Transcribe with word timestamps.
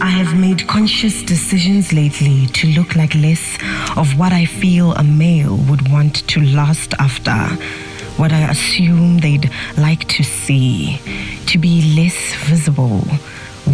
I 0.00 0.08
have 0.08 0.38
made 0.38 0.66
conscious 0.66 1.22
decisions 1.22 1.92
lately 1.92 2.46
to 2.46 2.68
look 2.68 2.96
like 2.96 3.14
less 3.14 3.56
of 3.96 4.18
what 4.18 4.32
I 4.32 4.46
feel 4.46 4.92
a 4.92 5.04
male 5.04 5.56
would 5.68 5.90
want 5.90 6.26
to 6.28 6.40
lust 6.40 6.94
after, 6.98 7.36
what 8.16 8.32
I 8.32 8.50
assume 8.50 9.18
they'd 9.18 9.50
like 9.76 10.08
to 10.08 10.24
see, 10.24 10.98
to 11.46 11.58
be 11.58 11.94
less 11.94 12.34
visible, 12.46 13.04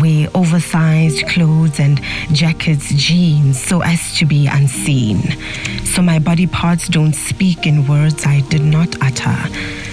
wear 0.00 0.28
oversized 0.34 1.26
clothes 1.28 1.78
and 1.80 2.00
jackets, 2.32 2.92
jeans, 2.94 3.62
so 3.62 3.80
as 3.82 4.14
to 4.18 4.26
be 4.26 4.46
unseen. 4.46 5.22
So 5.84 6.02
my 6.02 6.18
body 6.18 6.46
parts 6.46 6.88
don't 6.88 7.14
speak 7.14 7.66
in 7.66 7.86
words 7.86 8.26
I 8.26 8.40
did 8.48 8.62
not 8.62 9.00
utter. 9.00 9.36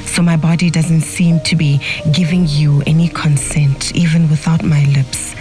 So 0.05 0.21
my 0.21 0.37
body 0.37 0.69
doesn't 0.69 1.01
seem 1.01 1.39
to 1.41 1.55
be 1.55 1.79
giving 2.11 2.47
you 2.47 2.81
any 2.87 3.09
consent, 3.09 3.95
even 3.95 4.29
without 4.29 4.63
my 4.63 4.85
lips 4.85 5.35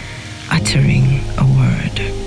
uttering 0.50 1.20
a 1.38 1.44
word. 1.44 2.24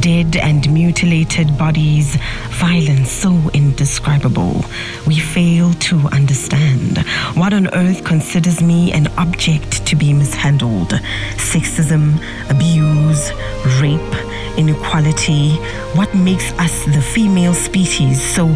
Dead 0.00 0.36
and 0.36 0.70
mutilated 0.72 1.56
bodies, 1.56 2.16
violence 2.50 3.10
so 3.10 3.30
indescribable. 3.54 4.64
We 5.06 5.18
fail 5.18 5.72
to 5.74 5.96
understand 6.08 6.98
what 7.36 7.52
on 7.52 7.72
earth 7.74 8.04
considers 8.04 8.60
me 8.62 8.92
an 8.92 9.06
object 9.18 9.86
to 9.86 9.96
be 9.96 10.12
mishandled. 10.12 10.90
Sexism, 11.36 12.20
abuse, 12.50 13.32
rape, 13.80 14.58
inequality. 14.58 15.56
What 15.94 16.14
makes 16.14 16.52
us 16.52 16.84
the 16.86 17.00
female 17.00 17.54
species 17.54 18.20
so 18.22 18.54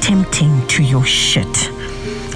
tempting 0.00 0.66
to 0.68 0.82
your 0.82 1.04
shit? 1.04 1.75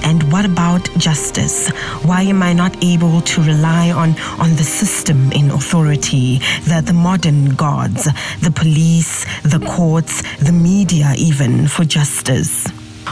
And 0.03 0.31
what 0.31 0.45
about 0.45 0.83
justice? 0.97 1.69
Why 2.03 2.23
am 2.23 2.41
I 2.43 2.53
not 2.53 2.75
able 2.83 3.21
to 3.21 3.41
rely 3.41 3.91
on, 3.91 4.19
on 4.39 4.55
the 4.55 4.63
system 4.63 5.31
in 5.31 5.51
authority, 5.51 6.39
the, 6.65 6.81
the 6.85 6.93
modern 6.93 7.55
gods, 7.55 8.05
the 8.41 8.51
police, 8.51 9.25
the 9.43 9.59
courts, 9.59 10.23
the 10.39 10.51
media, 10.51 11.13
even 11.17 11.67
for 11.67 11.85
justice? 11.85 12.67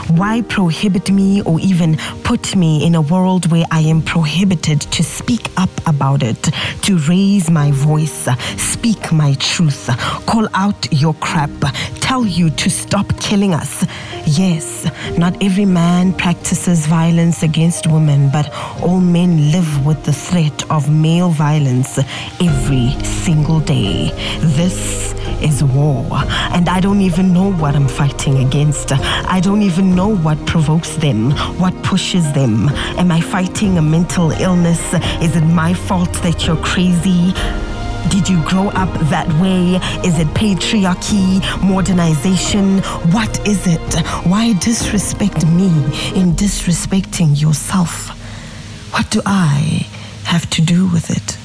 Why 0.08 0.42
prohibit 0.42 1.12
me 1.12 1.42
or 1.42 1.60
even 1.60 1.98
put 2.24 2.56
me 2.56 2.86
in 2.86 2.96
a 2.96 3.02
world 3.02 3.52
where 3.52 3.66
I 3.72 3.82
am 3.82 4.02
prohibited 4.02 4.82
to 4.82 5.04
speak 5.04 5.50
up 5.58 5.70
about 5.86 6.24
it, 6.24 6.50
to 6.84 6.98
raise 7.00 7.50
my 7.50 7.72
voice, 7.72 8.28
speak 8.58 9.12
my 9.12 9.34
truth, 9.36 9.90
call 10.26 10.48
out 10.54 10.92
your 10.92 11.14
crap, 11.16 11.52
tell 12.00 12.26
you 12.26 12.50
to 12.52 12.70
stop 12.70 13.08
killing 13.20 13.54
us? 13.54 13.86
Yes, 14.26 14.90
not 15.18 15.42
every 15.44 15.66
man 15.66 16.14
practices 16.14 16.86
violence 16.86 17.44
against 17.44 17.88
women, 17.88 18.30
but 18.32 18.50
all 18.82 19.00
men 19.00 19.52
live 19.52 19.86
with 19.86 20.04
the 20.04 20.14
threat 20.14 20.70
of 20.70 20.90
male 20.90 21.30
violence 21.30 21.98
every 22.40 22.92
single 23.04 23.60
day. 23.60 24.12
This 24.40 25.14
is 25.42 25.64
war, 25.64 26.06
and 26.52 26.68
I 26.70 26.80
don't 26.80 27.02
even 27.02 27.34
know 27.34 27.52
what 27.54 27.76
I'm 27.76 27.88
fighting 27.88 28.46
against. 28.46 28.92
I 28.92 29.40
don't 29.40 29.62
even 29.62 29.89
know 29.96 30.16
what 30.16 30.38
provokes 30.46 30.96
them, 30.98 31.32
what 31.60 31.74
pushes 31.84 32.32
them. 32.34 32.70
Am 32.98 33.12
I 33.12 33.22
fighting 33.22 33.78
a 33.78 33.82
mental 33.82 34.32
illness? 34.32 34.94
Is 35.22 35.36
it 35.36 35.42
my 35.42 35.74
fault 35.74 36.12
that 36.24 36.46
you're 36.46 36.64
crazy? 36.64 37.34
Did 38.10 38.30
you 38.30 38.42
grow 38.44 38.70
up 38.70 38.92
that 39.10 39.28
way? 39.42 39.76
Is 40.08 40.18
it 40.20 40.28
patriarchy, 40.30 41.42
modernization? 41.62 42.80
What 43.12 43.48
is 43.48 43.68
it? 43.68 43.94
Why 44.26 44.54
disrespect 44.54 45.46
me 45.46 45.68
in 46.16 46.34
disrespecting 46.34 47.40
yourself? 47.40 48.10
What 48.94 49.10
do 49.12 49.22
I 49.26 49.88
have 50.26 50.50
to 50.52 50.62
do 50.62 50.88
with 50.88 51.10
it? 51.10 51.38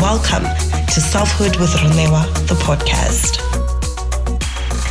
Welcome 0.00 0.44
to 0.86 1.00
Selfhood 1.00 1.56
with 1.56 1.70
Ronewa, 1.70 2.26
the 2.48 2.54
podcast. 2.54 3.61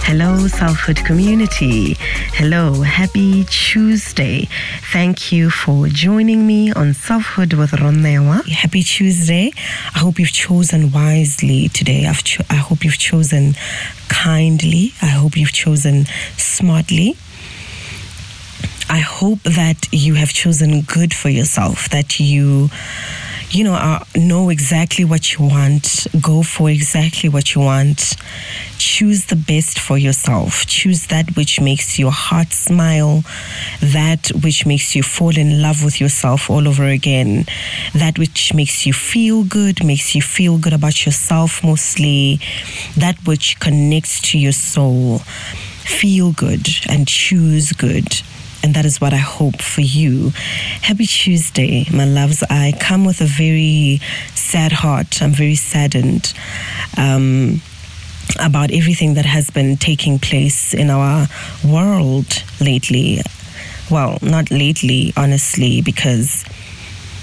Hello, 0.03 0.47
Selfhood 0.47 0.97
community. 1.05 1.95
Hello, 2.33 2.81
happy 2.81 3.45
Tuesday. 3.45 4.47
Thank 4.91 5.31
you 5.31 5.49
for 5.49 5.87
joining 5.87 6.45
me 6.45 6.71
on 6.73 6.93
Selfhood 6.93 7.53
with 7.53 7.71
Ronewa. 7.71 8.45
Happy 8.47 8.83
Tuesday. 8.83 9.51
I 9.95 9.99
hope 9.99 10.19
you've 10.19 10.31
chosen 10.33 10.91
wisely 10.91 11.69
today. 11.69 12.11
Cho- 12.23 12.43
I 12.49 12.55
hope 12.55 12.83
you've 12.83 12.97
chosen 12.97 13.55
kindly. 14.09 14.91
I 15.01 15.07
hope 15.07 15.37
you've 15.37 15.53
chosen 15.53 16.05
smartly. 16.35 17.15
I 18.89 18.99
hope 18.99 19.41
that 19.43 19.87
you 19.93 20.15
have 20.15 20.33
chosen 20.33 20.81
good 20.81 21.13
for 21.13 21.29
yourself, 21.29 21.87
that 21.89 22.19
you 22.19 22.69
you 23.51 23.65
know, 23.65 23.73
uh, 23.73 24.03
know 24.15 24.49
exactly 24.49 25.03
what 25.03 25.33
you 25.33 25.45
want, 25.45 26.07
go 26.21 26.41
for 26.41 26.69
exactly 26.69 27.27
what 27.27 27.53
you 27.53 27.59
want, 27.59 28.15
choose 28.77 29.25
the 29.25 29.35
best 29.35 29.77
for 29.77 29.97
yourself, 29.97 30.65
choose 30.67 31.07
that 31.07 31.35
which 31.35 31.59
makes 31.59 31.99
your 31.99 32.11
heart 32.11 32.53
smile, 32.53 33.23
that 33.81 34.29
which 34.41 34.65
makes 34.65 34.95
you 34.95 35.03
fall 35.03 35.37
in 35.37 35.61
love 35.61 35.83
with 35.83 35.99
yourself 35.99 36.49
all 36.49 36.65
over 36.65 36.85
again, 36.85 37.45
that 37.93 38.17
which 38.17 38.53
makes 38.53 38.85
you 38.85 38.93
feel 38.93 39.43
good, 39.43 39.83
makes 39.83 40.15
you 40.15 40.21
feel 40.21 40.57
good 40.57 40.73
about 40.73 41.05
yourself 41.05 41.61
mostly, 41.61 42.39
that 42.95 43.17
which 43.25 43.59
connects 43.59 44.21
to 44.21 44.39
your 44.39 44.53
soul. 44.53 45.19
Feel 45.19 46.31
good 46.31 46.67
and 46.87 47.05
choose 47.05 47.73
good. 47.73 48.21
And 48.63 48.73
that 48.75 48.85
is 48.85 49.01
what 49.01 49.13
I 49.13 49.17
hope 49.17 49.61
for 49.61 49.81
you. 49.81 50.31
Happy 50.81 51.05
Tuesday, 51.05 51.85
my 51.91 52.05
loves. 52.05 52.43
I 52.49 52.73
come 52.79 53.05
with 53.05 53.21
a 53.21 53.25
very 53.25 53.99
sad 54.35 54.71
heart. 54.71 55.21
I'm 55.21 55.31
very 55.31 55.55
saddened 55.55 56.33
um, 56.97 57.61
about 58.39 58.71
everything 58.71 59.15
that 59.15 59.25
has 59.25 59.49
been 59.49 59.77
taking 59.77 60.19
place 60.19 60.73
in 60.73 60.89
our 60.89 61.27
world 61.65 62.43
lately. 62.59 63.21
Well, 63.89 64.19
not 64.21 64.51
lately, 64.51 65.11
honestly, 65.17 65.81
because 65.81 66.45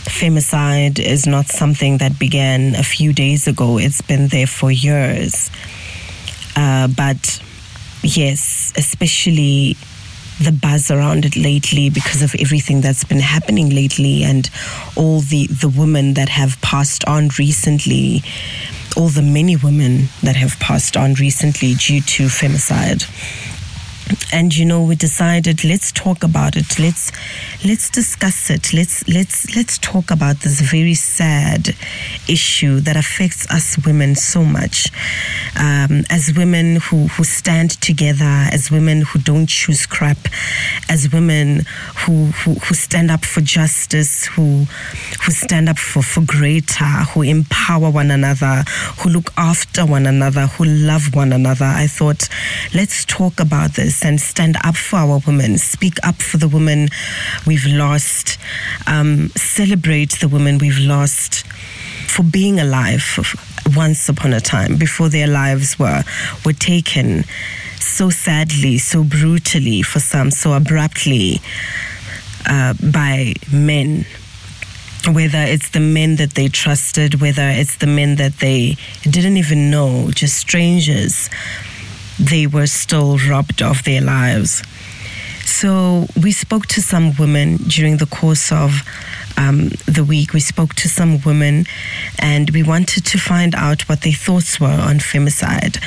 femicide 0.09 0.99
is 0.99 1.27
not 1.27 1.47
something 1.47 1.99
that 1.99 2.19
began 2.19 2.75
a 2.75 2.83
few 2.83 3.13
days 3.13 3.47
ago. 3.47 3.79
It's 3.79 4.03
been 4.03 4.29
there 4.29 4.47
for 4.47 4.71
years. 4.71 5.51
Uh, 6.57 6.89
but 6.89 7.41
yes, 8.03 8.73
especially 8.77 9.77
the 10.41 10.53
buzz 10.53 10.91
around 10.91 11.25
it 11.25 11.37
lately 11.37 11.91
because 11.91 12.23
of 12.23 12.35
everything 12.39 12.81
that's 12.81 13.05
been 13.05 13.21
happening 13.21 13.71
lately 13.71 14.23
and 14.23 14.51
all 14.97 15.21
the, 15.21 15.47
the 15.49 15.69
women 15.69 16.15
that 16.15 16.29
have 16.29 16.61
passed 16.61 17.05
on 17.07 17.29
recently, 17.39 18.23
all 18.97 19.09
the 19.09 19.23
many 19.23 19.57
women 19.57 20.09
that 20.23 20.37
have 20.37 20.59
passed 20.61 20.97
on 20.97 21.15
recently 21.15 21.75
due 21.75 22.01
to 22.03 22.27
femicide 22.27 23.05
and 24.33 24.57
you 24.57 24.65
know 24.65 24.83
we 24.83 24.95
decided 24.95 25.65
let's 25.65 25.93
talk 25.93 26.23
about 26.23 26.57
it. 26.57 26.79
Let's 26.79 27.13
let's 27.65 27.91
discuss 27.91 28.51
it. 28.51 28.73
Let's 28.73 29.07
let's 29.09 29.55
let's 29.57 29.79
talk 29.79 30.11
about 30.11 30.41
this 30.41 30.61
very 30.61 30.95
sad 30.95 31.75
issue 32.29 32.81
that 32.81 32.97
affects 32.97 33.51
us 33.51 33.79
women 33.85 34.15
so 34.15 34.45
much. 34.45 34.91
Um, 35.59 36.05
as 36.11 36.33
women 36.37 36.77
who 36.77 37.09
who 37.09 37.25
stand 37.25 37.81
together 37.81 38.25
as 38.25 38.71
women 38.71 39.03
who 39.03 39.19
don't 39.19 39.49
choose 39.49 39.87
crap 39.87 40.19
as 40.89 41.13
women 41.13 41.65
who 41.97 42.27
who, 42.27 42.55
who 42.55 42.75
stand 42.75 43.11
up 43.11 43.25
for 43.25 43.41
justice 43.41 44.27
who 44.27 44.65
who 45.25 45.33
stand 45.33 45.69
up 45.69 45.79
for 45.79 46.03
for 46.03 46.21
greater 46.21 46.85
who 46.85 47.23
empower 47.23 47.91
one 47.91 48.11
another 48.11 48.65
who 48.99 49.11
look 49.11 49.33
after 49.37 49.85
one 49.85 50.07
another 50.07 50.47
who 50.47 50.65
love 50.65 51.15
one 51.15 51.33
another. 51.33 51.65
I 51.65 51.87
thought 51.87 52.29
let's 52.75 53.05
talk 53.05 53.41
about 53.41 53.73
this 53.73 53.98
and 54.05 54.21
stand 54.21 54.57
up 54.65 54.77
for 54.77 54.97
our 54.97 55.21
women, 55.27 55.59
speak 55.59 55.95
up 56.03 56.17
for 56.17 56.37
the 56.37 56.49
women 56.49 56.89
we've 57.47 57.67
lost, 57.67 58.39
um, 58.87 59.29
celebrate 59.31 60.19
the 60.21 60.29
women 60.29 60.59
we've 60.59 60.79
lost 60.79 61.47
for 62.09 62.23
being 62.23 62.59
alive 62.59 63.03
once 63.77 64.09
upon 64.09 64.33
a 64.33 64.41
time 64.41 64.77
before 64.77 65.09
their 65.09 65.27
lives 65.27 65.79
were 65.79 66.03
were 66.45 66.53
taken 66.53 67.25
so 67.81 68.11
sadly, 68.11 68.79
so 68.79 69.05
brutally 69.05 69.83
for 69.83 70.01
some, 70.01 70.31
so 70.31 70.53
abruptly 70.53 71.41
uh, 72.47 72.75
by 72.93 73.35
men. 73.53 74.05
Whether 75.07 75.39
it's 75.39 75.71
the 75.71 75.81
men 75.81 76.17
that 76.17 76.35
they 76.35 76.49
trusted, 76.49 77.21
whether 77.21 77.49
it's 77.49 77.77
the 77.77 77.87
men 77.87 78.17
that 78.17 78.41
they 78.41 78.77
didn't 79.03 79.37
even 79.37 79.71
know, 79.71 80.11
just 80.11 80.37
strangers 80.37 81.31
they 82.19 82.47
were 82.47 82.67
still 82.67 83.19
robbed 83.29 83.63
of 83.63 83.83
their 83.85 84.01
lives. 84.01 84.63
So 85.45 86.07
we 86.23 86.33
spoke 86.33 86.67
to 86.67 86.83
some 86.83 87.15
women 87.19 87.57
during 87.57 87.97
the 87.97 88.07
course 88.07 88.53
of 88.53 88.83
um, 89.39 89.69
the 89.87 90.05
week, 90.07 90.33
we 90.33 90.41
spoke 90.41 90.75
to 90.75 90.89
some 90.89 91.21
women 91.25 91.65
and 92.19 92.51
we 92.51 92.63
wanted 92.65 93.07
to 93.07 93.19
find 93.19 93.55
out 93.55 93.89
what 93.89 94.03
their 94.03 94.13
thoughts 94.13 94.59
were 94.59 94.67
on 94.67 94.99
femicide. 94.99 95.81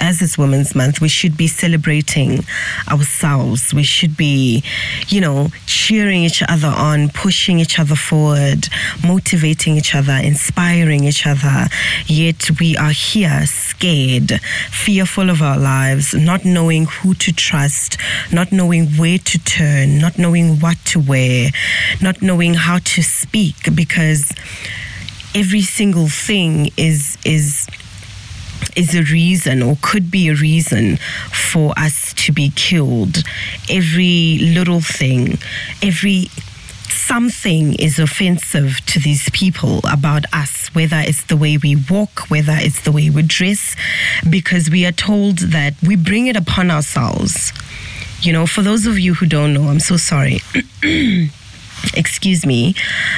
As 0.00 0.22
it's 0.22 0.38
Women's 0.38 0.74
Month, 0.76 1.00
we 1.00 1.08
should 1.08 1.36
be 1.36 1.48
celebrating 1.48 2.44
ourselves. 2.88 3.74
We 3.74 3.82
should 3.82 4.16
be, 4.16 4.62
you 5.08 5.20
know, 5.20 5.48
cheering 5.66 6.22
each 6.22 6.42
other 6.48 6.68
on, 6.68 7.08
pushing 7.08 7.58
each 7.58 7.80
other 7.80 7.96
forward, 7.96 8.68
motivating 9.04 9.76
each 9.76 9.96
other, 9.96 10.18
inspiring 10.22 11.04
each 11.04 11.26
other. 11.26 11.66
Yet 12.06 12.60
we 12.60 12.76
are 12.76 12.90
here 12.90 13.46
scared, 13.46 14.40
fearful 14.70 15.28
of 15.28 15.42
our 15.42 15.58
lives, 15.58 16.14
not 16.14 16.44
knowing 16.44 16.86
who 16.86 17.14
to 17.14 17.32
trust, 17.32 17.96
not 18.32 18.52
knowing 18.52 18.86
where 18.90 19.18
to 19.18 19.38
turn, 19.40 19.98
not 19.98 20.18
knowing 20.18 20.60
what 20.60 20.76
to 20.84 21.00
wear, 21.00 21.50
not 22.00 22.22
knowing 22.22 22.54
how 22.54 22.78
to 22.78 22.91
speak 23.00 23.54
because 23.74 24.32
every 25.34 25.62
single 25.62 26.08
thing 26.08 26.70
is 26.76 27.16
is 27.24 27.68
is 28.76 28.94
a 28.94 29.02
reason 29.04 29.62
or 29.62 29.76
could 29.82 30.10
be 30.10 30.28
a 30.28 30.34
reason 30.34 30.96
for 31.52 31.72
us 31.76 32.12
to 32.14 32.32
be 32.32 32.50
killed. 32.54 33.22
Every 33.68 34.38
little 34.40 34.80
thing, 34.80 35.38
every 35.82 36.28
something 36.88 37.74
is 37.74 37.98
offensive 37.98 38.80
to 38.86 38.98
these 38.98 39.28
people 39.30 39.80
about 39.90 40.24
us, 40.32 40.68
whether 40.74 40.96
it's 40.98 41.24
the 41.24 41.36
way 41.36 41.56
we 41.56 41.76
walk, 41.90 42.30
whether 42.30 42.54
it's 42.56 42.82
the 42.82 42.92
way 42.92 43.10
we 43.10 43.22
dress, 43.22 43.74
because 44.28 44.70
we 44.70 44.86
are 44.86 44.92
told 44.92 45.38
that 45.38 45.74
we 45.82 45.96
bring 45.96 46.26
it 46.26 46.36
upon 46.36 46.70
ourselves. 46.70 47.52
You 48.20 48.32
know, 48.32 48.46
for 48.46 48.62
those 48.62 48.86
of 48.86 48.98
you 48.98 49.14
who 49.14 49.26
don't 49.26 49.52
know, 49.52 49.64
I'm 49.64 49.80
so 49.80 49.96
sorry. 49.96 50.40
excuse 51.94 52.46
me, 52.46 52.74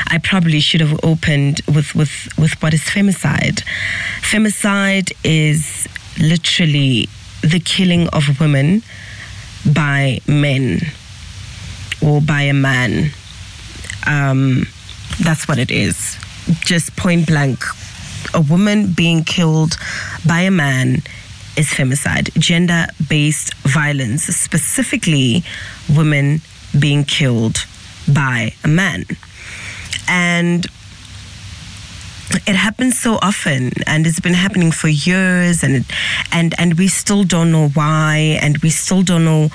I 0.09 0.19
probably 0.19 0.61
should 0.61 0.81
have 0.81 0.99
opened 1.05 1.61
with, 1.69 1.95
with, 1.95 2.29
with 2.39 2.53
what 2.63 2.75
is 2.75 2.83
femicide. 2.83 3.63
Femicide 4.21 5.13
is 5.23 5.89
literally 6.19 7.09
the 7.43 7.61
killing 7.61 8.09
of 8.09 8.41
women 8.41 8.83
by 9.73 10.21
men 10.27 10.81
or 12.03 12.21
by 12.21 12.43
a 12.43 12.55
man. 12.55 13.11
Um, 14.07 14.67
that's 15.21 15.49
what 15.49 15.59
it 15.59 15.71
is. 15.71 16.17
Just 16.61 16.97
point 16.97 17.27
blank. 17.27 17.63
A 18.33 18.41
woman 18.41 18.93
being 18.93 19.25
killed 19.25 19.77
by 20.27 20.41
a 20.41 20.51
man 20.51 21.03
is 21.57 21.69
femicide, 21.69 22.33
gender 22.39 22.87
based 23.09 23.55
violence, 23.59 24.25
specifically 24.25 25.45
women 25.95 26.41
being 26.79 27.05
killed 27.05 27.65
by 28.09 28.55
a 28.63 28.69
man. 28.69 29.05
And 30.09 30.67
it 32.47 32.57
happens 32.57 32.99
so 32.99 33.19
often 33.23 33.71
and 33.87 34.07
it's 34.07 34.21
been 34.21 34.35
happening 34.35 34.73
for 34.73 34.89
years 34.89 35.63
and 35.63 35.85
and 36.33 36.55
and 36.59 36.75
we 36.75 36.89
still 36.89 37.25
don't 37.25 37.53
know 37.53 37.69
why 37.69 38.39
and 38.43 38.59
we 38.59 38.71
still 38.71 39.03
don't 39.03 39.25
know 39.25 39.49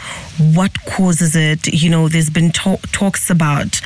what 0.53 0.71
causes 0.85 1.35
it. 1.35 1.67
You 1.67 1.89
know 1.89 2.07
there's 2.07 2.29
been 2.29 2.51
talk, 2.51 2.81
talks 2.91 3.29
about 3.29 3.81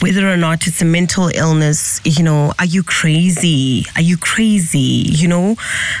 whether 0.00 0.30
or 0.30 0.36
not 0.36 0.66
it's 0.66 0.80
a 0.80 0.84
mental 0.84 1.30
illness 1.34 2.00
you 2.04 2.22
know 2.22 2.52
are 2.58 2.66
you 2.66 2.82
crazy? 2.82 3.84
Are 3.96 4.02
you 4.02 4.16
crazy? 4.16 4.78
You 4.78 5.28
know 5.28 5.56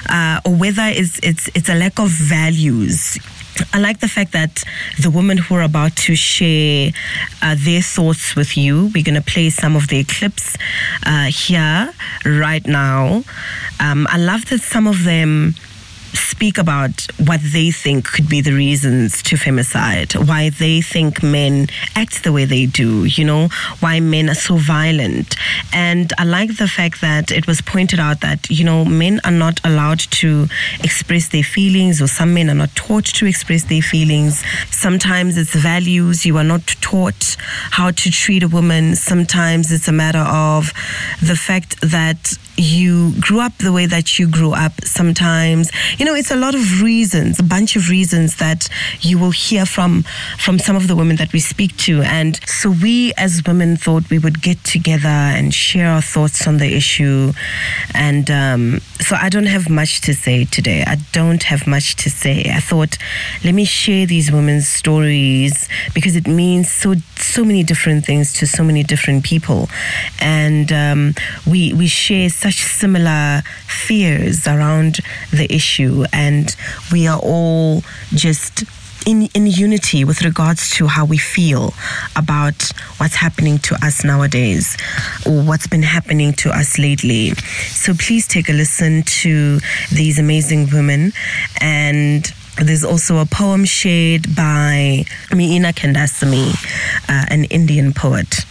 uh, 0.08 0.40
or 0.44 0.54
whether 0.54 0.84
it's 0.84 1.18
it's 1.22 1.48
it's 1.54 1.68
a 1.68 1.74
lack 1.74 1.98
of 1.98 2.08
values 2.08 3.18
I 3.72 3.78
like 3.78 4.00
the 4.00 4.08
fact 4.08 4.32
that 4.32 4.64
the 5.00 5.10
women 5.10 5.38
who 5.38 5.54
are 5.54 5.62
about 5.62 5.96
to 5.96 6.14
share 6.14 6.90
uh, 7.42 7.56
their 7.58 7.82
thoughts 7.82 8.34
with 8.36 8.56
you, 8.56 8.90
we're 8.94 9.04
going 9.04 9.14
to 9.14 9.22
play 9.22 9.50
some 9.50 9.76
of 9.76 9.88
their 9.88 10.04
clips 10.04 10.56
uh, 11.06 11.24
here 11.24 11.92
right 12.24 12.66
now. 12.66 13.24
Um, 13.78 14.06
I 14.10 14.18
love 14.18 14.46
that 14.46 14.60
some 14.60 14.86
of 14.86 15.04
them 15.04 15.54
speak 16.16 16.58
about 16.58 17.06
what 17.18 17.40
they 17.52 17.70
think 17.70 18.06
could 18.06 18.28
be 18.28 18.40
the 18.40 18.52
reasons 18.52 19.22
to 19.22 19.36
femicide, 19.36 20.14
why 20.26 20.50
they 20.50 20.80
think 20.80 21.22
men 21.22 21.68
act 21.94 22.24
the 22.24 22.32
way 22.32 22.44
they 22.44 22.66
do, 22.66 23.04
you 23.04 23.24
know, 23.24 23.48
why 23.80 24.00
men 24.00 24.28
are 24.28 24.34
so 24.34 24.56
violent. 24.56 25.36
And 25.72 26.12
I 26.18 26.24
like 26.24 26.56
the 26.56 26.68
fact 26.68 27.00
that 27.00 27.30
it 27.30 27.46
was 27.46 27.60
pointed 27.60 28.00
out 28.00 28.20
that, 28.20 28.50
you 28.50 28.64
know, 28.64 28.84
men 28.84 29.20
are 29.24 29.30
not 29.30 29.60
allowed 29.64 30.00
to 30.20 30.48
express 30.82 31.28
their 31.28 31.42
feelings, 31.42 32.00
or 32.00 32.06
some 32.06 32.34
men 32.34 32.50
are 32.50 32.54
not 32.54 32.74
taught 32.74 33.04
to 33.06 33.26
express 33.26 33.64
their 33.64 33.82
feelings. 33.82 34.42
Sometimes 34.70 35.36
it's 35.36 35.54
values, 35.54 36.26
you 36.26 36.36
are 36.36 36.44
not 36.44 36.66
taught 36.80 37.36
how 37.70 37.90
to 37.90 38.10
treat 38.10 38.42
a 38.42 38.48
woman. 38.48 38.96
Sometimes 38.96 39.70
it's 39.70 39.88
a 39.88 39.92
matter 39.92 40.18
of 40.18 40.72
the 41.22 41.36
fact 41.36 41.80
that 41.82 42.38
you 42.60 43.12
grew 43.20 43.40
up 43.40 43.56
the 43.58 43.72
way 43.72 43.86
that 43.86 44.18
you 44.18 44.28
grew 44.28 44.52
up 44.52 44.72
sometimes. 44.84 45.70
You 45.98 46.04
know 46.04 46.14
it's 46.14 46.30
a 46.30 46.36
lot 46.36 46.54
of 46.54 46.82
reasons 46.82 47.38
a 47.38 47.42
bunch 47.42 47.76
of 47.76 47.88
reasons 47.88 48.36
that 48.36 48.68
you 49.00 49.18
will 49.18 49.30
hear 49.30 49.64
from 49.64 50.04
from 50.38 50.58
some 50.58 50.76
of 50.76 50.86
the 50.86 50.94
women 50.94 51.16
that 51.16 51.32
we 51.32 51.40
speak 51.40 51.76
to. 51.78 52.02
And 52.02 52.38
so 52.46 52.70
we 52.70 53.12
as 53.16 53.42
women 53.46 53.76
thought 53.76 54.10
we 54.10 54.18
would 54.18 54.42
get 54.42 54.62
together 54.64 55.08
and 55.08 55.54
share 55.54 55.88
our 55.88 56.02
thoughts 56.02 56.46
on 56.46 56.58
the 56.58 56.76
issue. 56.76 57.32
And 57.94 58.30
um, 58.30 58.80
so 59.00 59.16
i 59.16 59.28
don't 59.28 59.46
have 59.46 59.70
much 59.70 60.00
to 60.02 60.14
say 60.14 60.44
today. 60.44 60.84
I 60.86 60.96
don't 61.12 61.42
have 61.44 61.66
much 61.66 61.96
to 61.96 62.10
say. 62.10 62.50
I 62.54 62.60
thought 62.60 62.98
let 63.44 63.54
me 63.54 63.64
share 63.64 64.06
these 64.06 64.30
women's 64.30 64.68
stories 64.68 65.68
because 65.94 66.16
it 66.16 66.26
means 66.26 66.70
so 66.70 66.94
so 67.22 67.44
many 67.44 67.62
different 67.62 68.04
things 68.04 68.32
to 68.34 68.46
so 68.46 68.62
many 68.62 68.82
different 68.82 69.24
people 69.24 69.68
and 70.20 70.72
um, 70.72 71.14
we 71.46 71.72
we 71.72 71.86
share 71.86 72.28
such 72.28 72.62
similar 72.62 73.42
fears 73.66 74.46
around 74.46 75.00
the 75.32 75.52
issue, 75.52 76.04
and 76.12 76.54
we 76.92 77.06
are 77.06 77.18
all 77.18 77.82
just 78.14 78.64
in, 79.06 79.28
in 79.34 79.46
unity 79.46 80.04
with 80.04 80.22
regards 80.22 80.70
to 80.70 80.86
how 80.86 81.04
we 81.04 81.16
feel 81.16 81.72
about 82.16 82.70
what's 82.98 83.14
happening 83.14 83.58
to 83.58 83.74
us 83.82 84.04
nowadays 84.04 84.76
or 85.26 85.42
what's 85.42 85.66
been 85.66 85.82
happening 85.82 86.32
to 86.34 86.50
us 86.50 86.78
lately. 86.78 87.30
So 87.30 87.94
please 87.94 88.28
take 88.28 88.48
a 88.48 88.52
listen 88.52 89.02
to 89.02 89.58
these 89.90 90.18
amazing 90.18 90.68
women 90.70 91.12
and 91.60 92.32
there's 92.62 92.84
also 92.84 93.18
a 93.18 93.26
poem 93.26 93.64
shared 93.64 94.34
by 94.36 95.04
Meena 95.30 95.72
Kandasamy, 95.72 96.52
uh, 97.08 97.26
an 97.28 97.44
Indian 97.44 97.92
poet 97.92 98.44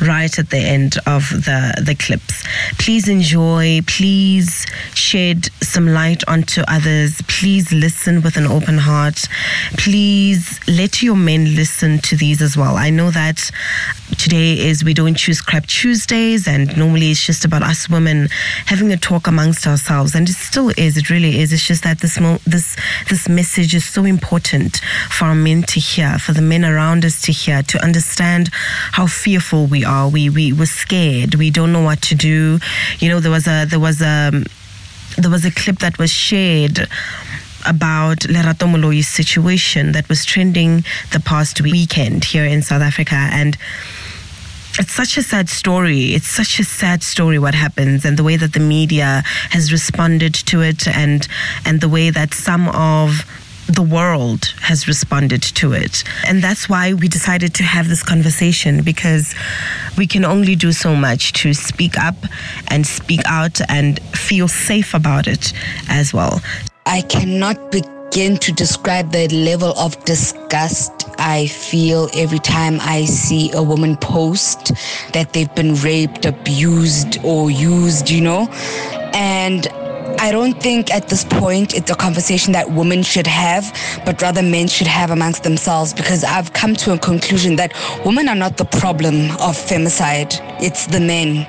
right 0.00 0.38
at 0.38 0.50
the 0.50 0.58
end 0.58 0.96
of 1.06 1.28
the, 1.30 1.82
the 1.84 1.94
clips. 1.94 2.44
Please 2.78 3.08
enjoy, 3.08 3.80
please 3.86 4.66
shed 4.94 5.46
some 5.60 5.88
light 5.88 6.22
onto 6.28 6.62
others, 6.68 7.20
please 7.28 7.72
listen 7.72 8.22
with 8.22 8.36
an 8.36 8.46
open 8.46 8.78
heart, 8.78 9.26
please 9.76 10.60
let 10.68 11.02
your 11.02 11.16
men 11.16 11.56
listen 11.56 11.98
to 11.98 12.16
these 12.16 12.40
as 12.42 12.56
well. 12.56 12.76
I 12.76 12.90
know 12.90 13.10
that 13.10 13.50
today 14.18 14.58
is 14.58 14.84
we 14.84 14.94
don't 14.94 15.16
choose 15.16 15.40
crap 15.40 15.66
Tuesdays, 15.66 16.46
and 16.46 16.76
normally 16.76 17.10
it's 17.10 17.24
just 17.24 17.44
about 17.44 17.62
us 17.62 17.88
women 17.88 18.28
having 18.66 18.92
a 18.92 18.96
talk 18.96 19.26
amongst 19.26 19.66
ourselves, 19.66 20.14
and 20.14 20.28
it 20.28 20.34
still 20.34 20.70
is, 20.76 20.96
it 20.96 21.10
really 21.10 21.40
is. 21.40 21.52
It's 21.52 21.66
just 21.66 21.84
that 21.84 22.00
this, 22.00 22.18
this, 22.46 22.76
this 23.08 23.28
message 23.28 23.74
is 23.74 23.84
so 23.84 24.04
important 24.04 24.80
for 25.10 25.26
our 25.26 25.34
men 25.34 25.62
to 25.64 25.80
hear, 25.80 26.18
for 26.18 26.32
the 26.32 26.42
men 26.42 26.64
around 26.64 27.04
us 27.04 27.20
to 27.22 27.32
hear, 27.32 27.62
to 27.64 27.82
understand 27.82 28.50
how 28.92 29.06
fearful 29.06 29.66
we 29.66 29.84
are. 29.84 29.87
We 30.12 30.30
we 30.30 30.52
were 30.52 30.66
scared. 30.66 31.34
We 31.34 31.50
don't 31.50 31.72
know 31.72 31.82
what 31.82 32.02
to 32.02 32.14
do. 32.14 32.58
You 33.00 33.08
know, 33.08 33.20
there 33.20 33.30
was 33.30 33.46
a 33.46 33.64
there 33.64 33.80
was 33.80 34.00
a 34.00 34.30
there 35.16 35.30
was 35.30 35.44
a 35.44 35.50
clip 35.50 35.78
that 35.78 35.98
was 35.98 36.10
shared 36.10 36.88
about 37.66 38.18
Lerato 38.20 38.70
Moloi's 38.70 39.08
situation 39.08 39.92
that 39.92 40.08
was 40.08 40.24
trending 40.24 40.84
the 41.12 41.20
past 41.20 41.60
weekend 41.60 42.24
here 42.24 42.44
in 42.44 42.62
South 42.62 42.82
Africa 42.82 43.16
and 43.32 43.56
it's 44.78 44.92
such 44.92 45.16
a 45.16 45.22
sad 45.22 45.48
story. 45.48 46.14
It's 46.14 46.28
such 46.28 46.60
a 46.60 46.64
sad 46.64 47.02
story 47.02 47.38
what 47.38 47.54
happens 47.54 48.04
and 48.04 48.16
the 48.16 48.22
way 48.22 48.36
that 48.36 48.52
the 48.52 48.60
media 48.60 49.22
has 49.50 49.72
responded 49.72 50.34
to 50.34 50.62
it 50.62 50.86
and 50.86 51.26
and 51.64 51.80
the 51.80 51.88
way 51.88 52.10
that 52.10 52.32
some 52.32 52.68
of 52.68 53.26
the 53.68 53.82
world 53.82 54.54
has 54.60 54.88
responded 54.88 55.42
to 55.42 55.72
it. 55.72 56.02
And 56.26 56.42
that's 56.42 56.68
why 56.68 56.94
we 56.94 57.08
decided 57.08 57.54
to 57.54 57.62
have 57.62 57.88
this 57.88 58.02
conversation 58.02 58.82
because 58.82 59.34
we 59.96 60.06
can 60.06 60.24
only 60.24 60.56
do 60.56 60.72
so 60.72 60.96
much 60.96 61.32
to 61.34 61.52
speak 61.52 61.98
up 61.98 62.16
and 62.68 62.86
speak 62.86 63.20
out 63.26 63.60
and 63.68 64.00
feel 64.16 64.48
safe 64.48 64.94
about 64.94 65.28
it 65.28 65.52
as 65.88 66.14
well. 66.14 66.40
I 66.86 67.02
cannot 67.02 67.70
begin 67.70 68.38
to 68.38 68.52
describe 68.52 69.12
the 69.12 69.28
level 69.28 69.78
of 69.78 70.02
disgust 70.04 70.92
I 71.18 71.48
feel 71.48 72.08
every 72.14 72.38
time 72.38 72.78
I 72.80 73.04
see 73.04 73.50
a 73.52 73.62
woman 73.62 73.96
post 73.96 74.72
that 75.12 75.32
they've 75.32 75.52
been 75.54 75.74
raped, 75.76 76.24
abused, 76.24 77.18
or 77.24 77.50
used, 77.50 78.08
you 78.08 78.20
know. 78.20 78.48
And 79.12 79.66
I 80.20 80.32
don't 80.32 80.60
think 80.60 80.92
at 80.92 81.08
this 81.08 81.24
point 81.24 81.74
it's 81.74 81.90
a 81.90 81.94
conversation 81.94 82.52
that 82.52 82.72
women 82.72 83.04
should 83.04 83.26
have, 83.28 83.72
but 84.04 84.20
rather 84.20 84.42
men 84.42 84.66
should 84.66 84.88
have 84.88 85.12
amongst 85.12 85.44
themselves 85.44 85.94
because 85.94 86.24
I've 86.24 86.52
come 86.52 86.74
to 86.76 86.92
a 86.92 86.98
conclusion 86.98 87.54
that 87.56 87.72
women 88.04 88.28
are 88.28 88.34
not 88.34 88.56
the 88.56 88.64
problem 88.64 89.30
of 89.32 89.56
femicide. 89.56 90.34
It's 90.60 90.86
the 90.86 90.98
men. 90.98 91.46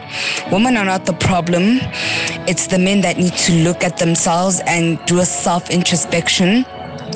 Women 0.51 0.77
are 0.77 0.85
not 0.85 1.07
the 1.07 1.13
problem. 1.13 1.79
It's 2.47 2.67
the 2.67 2.77
men 2.77 3.01
that 3.01 3.17
need 3.17 3.33
to 3.33 3.53
look 3.53 3.83
at 3.83 3.97
themselves 3.97 4.61
and 4.67 5.03
do 5.07 5.19
a 5.19 5.25
self 5.25 5.71
introspection 5.71 6.63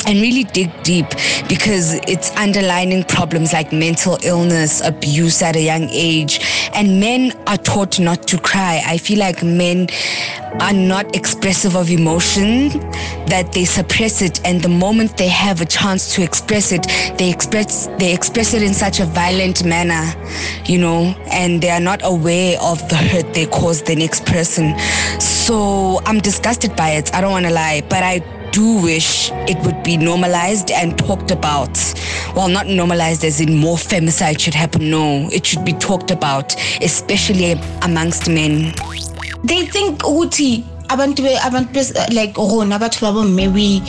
and 0.06 0.22
really 0.22 0.44
dig 0.44 0.72
deep 0.84 1.08
because 1.48 1.96
it's 2.08 2.36
underlining 2.36 3.04
problems 3.04 3.54
like 3.54 3.72
mental 3.72 4.18
illness, 4.24 4.82
abuse 4.82 5.42
at 5.42 5.56
a 5.56 5.62
young 5.62 5.88
age, 5.90 6.40
and 6.74 7.00
men 7.00 7.32
are 7.48 7.58
taught 7.58 8.00
not 8.00 8.28
to 8.28 8.38
cry. 8.40 8.82
I 8.86 8.98
feel 8.98 9.20
like 9.20 9.44
men 9.44 9.88
are 10.60 10.74
not 10.74 11.16
expressive 11.16 11.76
of 11.76 11.90
emotion, 11.90 12.70
that 13.28 13.52
they 13.54 13.66
suppress 13.66 14.22
it, 14.22 14.46
and 14.46 14.62
the 14.62 14.70
moment 14.70 15.18
they 15.18 15.28
have 15.28 15.62
a 15.62 15.66
chance 15.66 16.14
to 16.16 16.22
express 16.22 16.72
it, 16.72 16.86
they 17.18 17.30
express 17.30 17.88
they 17.98 18.14
express 18.14 18.54
it 18.54 18.62
in 18.62 18.74
such 18.74 19.00
a 19.00 19.06
violent 19.06 19.64
manner, 19.66 20.04
you 20.66 20.78
know, 20.78 21.16
and 21.32 21.62
they 21.62 21.70
are 21.70 21.80
not 21.80 22.02
aware 22.04 22.58
of 22.62 22.78
the 22.90 22.96
hurt 22.96 23.34
they 23.34 23.46
cause 23.48 23.84
the 23.84 23.96
next 23.96 24.26
person. 24.26 24.78
So 25.20 26.02
I'm 26.06 26.20
disgusted 26.20 26.76
by 26.76 26.92
it. 26.92 27.14
I 27.14 27.22
don't 27.22 27.32
want 27.32 27.46
to 27.46 27.52
lie, 27.52 27.82
but 27.90 28.04
I 28.04 28.20
do 28.54 28.80
wish 28.84 29.32
it 29.50 29.58
would 29.66 29.84
be 29.84 29.98
normalized 29.98 30.70
and 30.70 30.96
talked 30.96 31.32
about. 31.32 31.76
Well, 32.36 32.48
not 32.48 32.68
normalized 32.68 33.26
as 33.26 33.42
in 33.42 33.58
more 33.58 33.78
femicide 33.78 34.40
should 34.40 34.54
happen. 34.54 34.92
No, 34.92 35.28
it 35.32 35.44
should 35.44 35.66
be 35.66 35.74
talked 35.74 36.12
about, 36.12 36.56
especially 36.82 37.54
amongst 37.82 38.30
men. 38.30 38.72
They 39.44 39.66
think 39.66 40.04
ukuthi 40.04 40.64
abantu 40.88 41.26
abantu 41.40 42.14
like 42.14 42.38
rona 42.38 42.78
batho 42.78 43.02
ba 43.02 43.12
bomme 43.12 43.52
we 43.54 43.82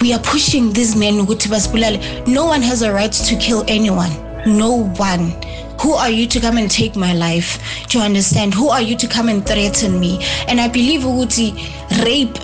we 0.00 0.12
are 0.12 0.22
pushing 0.22 0.72
these 0.74 0.94
men 0.94 1.14
ukuthi 1.14 1.48
basibulale. 1.48 2.28
No 2.28 2.44
one 2.44 2.60
has 2.60 2.82
a 2.82 2.92
right 2.92 3.12
to 3.12 3.36
kill 3.36 3.64
anyone. 3.66 4.12
No 4.46 4.84
one. 4.98 5.32
Who 5.80 5.94
are 5.94 6.10
you 6.10 6.26
to 6.26 6.40
come 6.40 6.58
and 6.58 6.70
take 6.70 6.96
my 6.96 7.14
life? 7.14 7.58
Do 7.88 7.98
you 7.98 8.04
understand? 8.04 8.52
Who 8.52 8.68
are 8.68 8.82
you 8.82 8.96
to 8.96 9.08
come 9.08 9.28
and 9.30 9.44
threaten 9.44 9.98
me? 9.98 10.22
And 10.48 10.60
I 10.60 10.68
believe 10.68 11.00
ukuthi 11.00 11.48
rape 12.04 12.38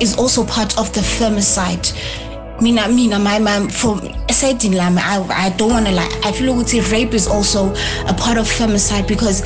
is 0.00 0.16
also 0.16 0.44
part 0.44 0.78
of 0.78 0.92
the 0.92 1.00
femicide. 1.00 1.92
Mina 2.60 2.88
mina 2.88 3.18
my 3.18 3.38
my 3.38 3.68
from 3.68 4.00
side 4.30 4.64
in 4.64 4.72
lami 4.72 5.00
I, 5.00 5.22
I 5.46 5.50
don't 5.50 5.70
want 5.70 5.86
to 5.86 5.92
lie. 5.92 6.20
I 6.24 6.32
feel 6.32 6.54
like 6.54 6.90
rape 6.90 7.14
is 7.14 7.26
also 7.26 7.72
a 8.06 8.14
part 8.14 8.36
of 8.36 8.46
femicide 8.46 9.08
because 9.08 9.42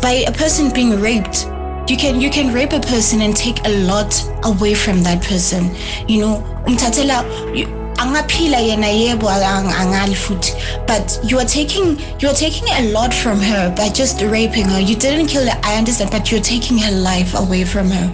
by 0.00 0.24
a 0.26 0.32
person 0.32 0.72
being 0.72 1.00
raped 1.00 1.46
you 1.88 1.96
can 1.96 2.20
you 2.20 2.30
can 2.30 2.52
rape 2.52 2.72
a 2.72 2.80
person 2.80 3.22
and 3.22 3.36
take 3.36 3.64
a 3.66 3.70
lot 3.86 4.12
away 4.44 4.74
from 4.74 5.02
that 5.02 5.22
person 5.22 5.74
you 6.08 6.20
know? 6.20 6.42
Umthathela 6.66 7.83
angaphila 7.96 8.58
yena 8.58 8.86
yebo 8.86 9.28
angali 9.28 10.14
futhi. 10.14 10.52
But 10.86 11.18
you 11.24 11.38
are 11.38 11.44
taking 11.44 11.98
you 12.20 12.28
are 12.28 12.34
taking 12.34 12.68
a 12.68 12.92
lot 12.92 13.14
from 13.14 13.40
her 13.40 13.74
by 13.76 13.88
just 13.88 14.20
raping 14.22 14.68
her. 14.68 14.80
You 14.80 14.96
didn't 14.96 15.28
kill 15.28 15.46
her 15.46 15.60
i 15.62 15.76
understand 15.76 16.10
but 16.10 16.30
you're 16.30 16.40
taking 16.40 16.78
her 16.78 16.92
life 16.92 17.34
away 17.34 17.64
from 17.64 17.90
her. 17.90 18.12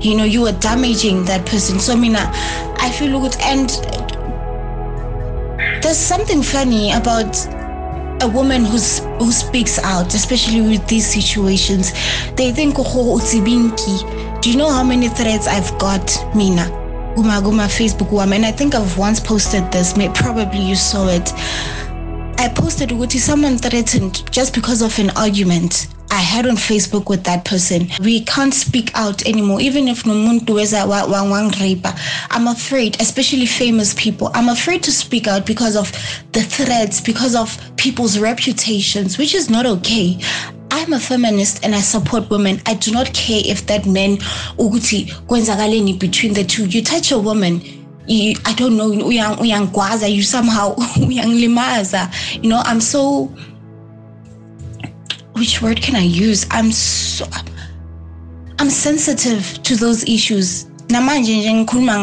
You 0.00 0.16
know 0.16 0.24
you 0.24 0.46
are 0.46 0.52
damaging 0.52 1.24
that 1.26 1.46
person. 1.46 1.78
So 1.78 1.96
mina 1.96 2.30
i 2.78 2.90
feel 2.98 3.18
good. 3.20 3.36
And 3.40 3.70
there's 5.82 5.98
something 5.98 6.42
funny 6.42 6.92
about 6.92 7.36
a 8.22 8.28
woman 8.28 8.64
who's 8.64 9.00
who 9.18 9.32
speaks 9.32 9.78
out, 9.80 10.14
especially 10.14 10.60
with 10.60 10.86
these 10.86 11.06
situations, 11.06 11.92
they 12.36 12.52
think, 12.52 12.78
oh, 12.78 12.84
oh, 12.86 13.20
oh 13.20 14.40
do 14.40 14.50
you 14.50 14.56
know 14.56 14.70
how 14.70 14.84
many 14.84 15.08
threats 15.08 15.46
I've 15.46 15.76
got, 15.78 16.06
Mina? 16.34 16.81
Oh 17.14 17.16
Guma 17.16 17.42
Guma 17.42 17.66
Facebook 17.68 18.10
woman. 18.10 18.42
I 18.42 18.52
think 18.52 18.74
I've 18.74 18.96
once 18.96 19.20
posted 19.20 19.70
this, 19.70 19.98
maybe 19.98 20.14
probably 20.14 20.60
you 20.60 20.74
saw 20.74 21.08
it. 21.08 21.30
I 22.38 22.50
posted 22.54 22.88
Uguti, 22.88 23.18
someone 23.18 23.58
threatened 23.58 24.30
just 24.32 24.54
because 24.54 24.80
of 24.80 24.98
an 24.98 25.10
argument 25.10 25.88
I 26.10 26.20
had 26.20 26.46
on 26.46 26.56
Facebook 26.56 27.10
with 27.10 27.24
that 27.24 27.44
person. 27.44 27.88
We 28.00 28.22
can't 28.24 28.54
speak 28.54 28.90
out 28.94 29.26
anymore. 29.26 29.60
Even 29.60 29.88
if 29.88 30.04
Numuntu 30.04 30.60
is 30.60 30.72
I'm 32.30 32.46
afraid, 32.48 33.00
especially 33.00 33.46
famous 33.46 33.92
people, 33.94 34.30
I'm 34.32 34.48
afraid 34.48 34.82
to 34.84 34.90
speak 34.92 35.26
out 35.28 35.44
because 35.44 35.76
of 35.76 35.92
the 36.32 36.42
threats, 36.42 37.00
because 37.00 37.34
of 37.34 37.58
people's 37.76 38.18
reputations, 38.18 39.18
which 39.18 39.34
is 39.34 39.50
not 39.50 39.66
okay. 39.66 40.18
I'm 40.82 40.92
a 40.94 40.98
feminist 40.98 41.64
and 41.64 41.76
I 41.76 41.80
support 41.80 42.28
women. 42.28 42.60
I 42.66 42.74
do 42.74 42.90
not 42.90 43.14
care 43.14 43.40
if 43.44 43.66
that 43.66 43.86
man 43.86 44.16
ukuthi 44.58 45.12
kwenzakaleni 45.28 45.96
between 45.96 46.34
the 46.34 46.42
two. 46.42 46.66
You 46.66 46.82
touch 46.82 47.12
a 47.12 47.18
woman, 47.20 47.62
you, 48.08 48.34
I 48.44 48.52
don't 48.54 48.76
know, 48.76 48.90
uyangwaza, 48.90 50.12
you 50.12 50.24
somehow 50.24 50.74
uyanglimaza. 50.96 52.42
You 52.42 52.48
know, 52.48 52.62
I'm 52.64 52.80
so 52.80 53.26
which 55.34 55.62
word 55.62 55.80
can 55.80 55.94
I 55.94 56.02
use? 56.02 56.46
I'm 56.50 56.72
so 56.72 57.26
I'm 58.58 58.68
sensitive 58.68 59.62
to 59.62 59.76
those 59.76 60.02
issues 60.02 60.66
namanje 60.92 61.36
nje 61.36 61.52
ngikhuluma 61.54 61.94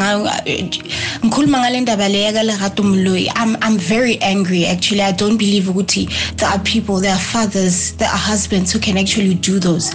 ngikhuluma 1.24 1.60
ngale 1.60 1.82
ndaba 1.82 2.10
le 2.10 2.22
yakalerato 2.22 2.84
mloyi. 2.84 3.32
I'm, 3.36 3.56
I'm 3.62 3.78
very 3.78 4.18
angry 4.22 4.66
actually. 4.66 5.02
I 5.02 5.12
don't 5.12 5.38
believe 5.38 5.70
ukuthi 5.70 6.10
there 6.38 6.50
are 6.50 6.60
people 6.60 7.00
there 7.00 7.14
are 7.14 7.20
fathers 7.20 7.94
there 7.98 8.10
are 8.10 8.18
husbands 8.18 8.72
who 8.72 8.80
can 8.80 8.98
actually 8.98 9.36
do 9.36 9.60
those 9.60 9.94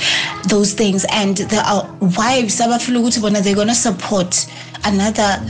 those 0.48 0.72
things. 0.74 1.04
And 1.10 1.36
there 1.36 1.64
are 1.64 1.84
wives 2.00 2.60
abafila 2.60 3.00
ukuthi 3.00 3.20
bona 3.20 3.40
they're 3.40 3.54
gonna 3.54 3.74
support 3.74 4.46
another 4.84 5.42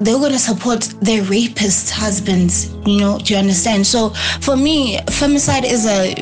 they're 0.00 0.18
going 0.18 0.30
to 0.30 0.38
support 0.38 0.82
their 1.00 1.24
rapist 1.24 1.90
husbands 1.90 2.70
you 2.86 3.00
know 3.00 3.18
do 3.18 3.34
you 3.34 3.40
understand? 3.40 3.84
So 3.84 4.10
for 4.40 4.56
me 4.56 4.98
femicide 4.98 5.64
is 5.64 5.86
a 5.86 6.14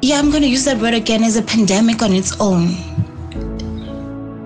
yeah 0.00 0.18
i'm 0.18 0.30
going 0.30 0.42
to 0.42 0.48
use 0.48 0.64
that 0.64 0.78
word 0.78 0.94
again 0.94 1.24
as 1.24 1.36
a 1.36 1.42
pandemic 1.42 2.02
on 2.02 2.12
its 2.12 2.38
own 2.40 2.68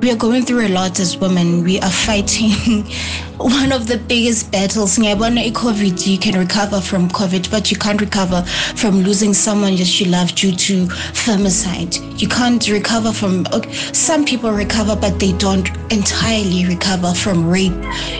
we 0.02 0.10
are 0.10 0.16
going 0.16 0.44
through 0.44 0.66
a 0.66 0.68
lot 0.68 0.98
as 0.98 1.16
women. 1.16 1.62
We 1.62 1.78
are 1.78 1.90
fighting 1.90 2.82
one 3.36 3.70
of 3.70 3.86
the 3.86 3.98
biggest 3.98 4.50
battles. 4.50 4.98
COVID, 4.98 6.06
you 6.08 6.18
can 6.18 6.36
recover 6.36 6.80
from 6.80 7.08
COVID, 7.08 7.48
but 7.52 7.70
you 7.70 7.76
can't 7.76 8.00
recover 8.00 8.42
from 8.74 9.02
losing 9.02 9.32
someone 9.32 9.76
that 9.76 10.00
you 10.00 10.06
love 10.06 10.34
due 10.34 10.50
to 10.50 10.86
femicide. 10.86 12.20
You 12.20 12.26
can't 12.26 12.68
recover 12.68 13.12
from, 13.12 13.46
some 13.92 14.24
people 14.24 14.50
recover, 14.50 14.96
but 14.96 15.20
they 15.20 15.32
don't 15.34 15.68
entirely 15.92 16.66
recover 16.66 17.14
from 17.14 17.48
rape. 17.48 17.72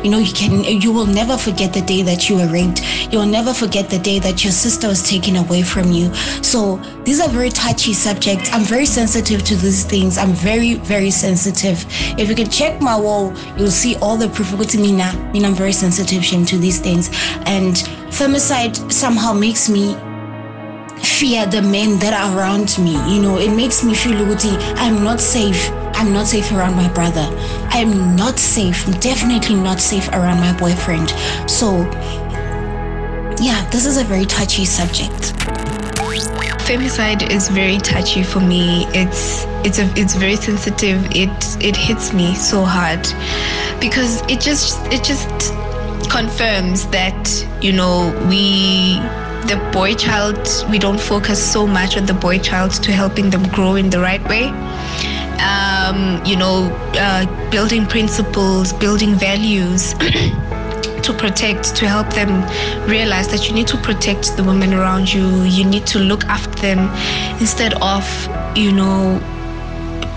You 0.04 0.10
know, 0.10 0.18
you 0.18 0.32
can, 0.32 0.62
you 0.62 0.92
will 0.92 1.06
never 1.06 1.36
forget 1.36 1.72
the 1.72 1.82
day 1.82 2.02
that 2.02 2.28
you 2.28 2.36
were 2.36 2.46
raped. 2.46 2.82
You 3.12 3.18
will 3.18 3.26
never 3.26 3.52
forget 3.52 3.90
the 3.90 3.98
day 3.98 4.20
that 4.20 4.44
your 4.44 4.52
sister 4.52 4.86
was 4.86 5.02
taken 5.02 5.34
away 5.34 5.62
from 5.62 5.90
you. 5.90 6.14
So 6.42 6.76
these 7.04 7.20
are 7.20 7.28
very 7.28 7.50
touchy 7.50 7.92
subjects. 7.92 8.50
I'm 8.52 8.62
very 8.62 8.86
sensitive 8.86 9.42
to 9.44 9.56
these 9.56 9.84
things. 9.84 10.16
I'm 10.16 10.32
very, 10.32 10.74
very 10.74 11.10
sensitive 11.10 11.71
sensitive. 11.74 12.18
If 12.18 12.28
you 12.28 12.34
can 12.34 12.50
check 12.50 12.80
my 12.80 12.98
wall, 12.98 13.34
you'll 13.56 13.70
see 13.70 13.96
all 13.96 14.16
the 14.16 14.28
proof. 14.28 14.52
To 14.52 14.78
me 14.78 14.92
now, 14.92 15.10
I 15.34 15.38
I'm 15.44 15.54
very 15.54 15.72
sensitive 15.72 16.24
to 16.46 16.58
these 16.58 16.78
things. 16.80 17.08
And 17.46 17.74
femicide 18.10 18.92
somehow 18.92 19.32
makes 19.32 19.68
me 19.68 19.94
fear 21.02 21.46
the 21.46 21.62
men 21.62 21.98
that 21.98 22.12
are 22.12 22.36
around 22.36 22.78
me. 22.78 22.92
You 23.12 23.22
know, 23.22 23.38
it 23.38 23.54
makes 23.54 23.82
me 23.82 23.94
feel 23.94 24.12
Luguti, 24.12 24.56
I'm 24.76 25.02
not 25.02 25.20
safe. 25.20 25.70
I'm 25.94 26.12
not 26.12 26.26
safe 26.26 26.50
around 26.52 26.74
my 26.74 26.88
brother. 26.92 27.26
I'm 27.70 28.16
not 28.16 28.38
safe, 28.38 28.86
definitely 29.00 29.56
not 29.56 29.80
safe 29.80 30.08
around 30.08 30.40
my 30.40 30.56
boyfriend. 30.58 31.10
So, 31.48 31.82
yeah, 33.40 33.68
this 33.70 33.86
is 33.86 33.98
a 33.98 34.04
very 34.04 34.24
touchy 34.24 34.64
subject. 34.64 35.51
Femicide 36.72 37.30
is 37.30 37.48
very 37.50 37.76
touchy 37.76 38.22
for 38.22 38.40
me. 38.40 38.86
It's 38.94 39.44
it's 39.62 39.78
a, 39.78 39.92
it's 39.94 40.14
very 40.14 40.36
sensitive. 40.36 41.04
It 41.14 41.28
it 41.60 41.76
hits 41.76 42.14
me 42.14 42.34
so 42.34 42.64
hard 42.64 43.02
because 43.78 44.22
it 44.22 44.40
just 44.40 44.80
it 44.86 45.04
just 45.04 45.52
confirms 46.10 46.86
that 46.86 47.46
you 47.60 47.74
know 47.74 48.08
we 48.26 48.96
the 49.52 49.60
boy 49.70 49.92
child 49.96 50.48
we 50.70 50.78
don't 50.78 50.98
focus 50.98 51.38
so 51.38 51.66
much 51.66 51.98
on 51.98 52.06
the 52.06 52.14
boy 52.14 52.38
child 52.38 52.72
to 52.84 52.90
helping 52.90 53.28
them 53.28 53.46
grow 53.48 53.74
in 53.74 53.90
the 53.90 54.00
right 54.00 54.26
way. 54.26 54.44
Um, 55.44 56.24
you 56.24 56.36
know, 56.36 56.72
uh, 56.94 57.50
building 57.50 57.84
principles, 57.84 58.72
building 58.72 59.14
values. 59.14 59.94
to 61.04 61.12
protect, 61.12 61.74
to 61.76 61.88
help 61.88 62.12
them 62.12 62.42
realize 62.88 63.28
that 63.28 63.48
you 63.48 63.54
need 63.54 63.66
to 63.68 63.76
protect 63.78 64.36
the 64.36 64.44
women 64.44 64.72
around 64.72 65.12
you. 65.12 65.42
You 65.44 65.64
need 65.64 65.86
to 65.88 65.98
look 65.98 66.24
after 66.24 66.60
them 66.62 66.90
instead 67.40 67.74
of, 67.82 68.04
you 68.56 68.72
know, 68.72 69.20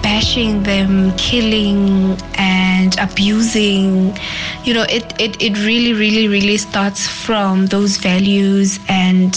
bashing 0.01 0.63
them, 0.63 1.12
killing 1.18 2.18
and 2.36 2.98
abusing. 3.00 4.18
You 4.63 4.74
know, 4.75 4.86
it, 4.89 5.20
it, 5.20 5.42
it 5.42 5.58
really, 5.65 5.94
really, 5.94 6.27
really 6.27 6.58
starts 6.58 7.08
from 7.08 7.68
those 7.68 7.98
values 7.98 8.80
and, 8.88 9.36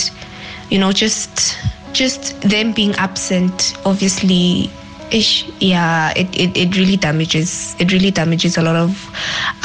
you 0.71 0.79
know, 0.79 0.93
just 0.93 1.57
just 1.93 2.41
them 2.43 2.73
being 2.73 2.93
absent, 2.97 3.75
obviously, 3.85 4.71
ish, 5.11 5.49
yeah, 5.61 6.13
it, 6.17 6.29
it, 6.39 6.57
it 6.57 6.77
really 6.77 6.97
damages. 6.97 7.75
It 7.79 7.93
really 7.93 8.11
damages 8.11 8.57
a 8.57 8.63
lot 8.63 8.77
of 8.77 9.11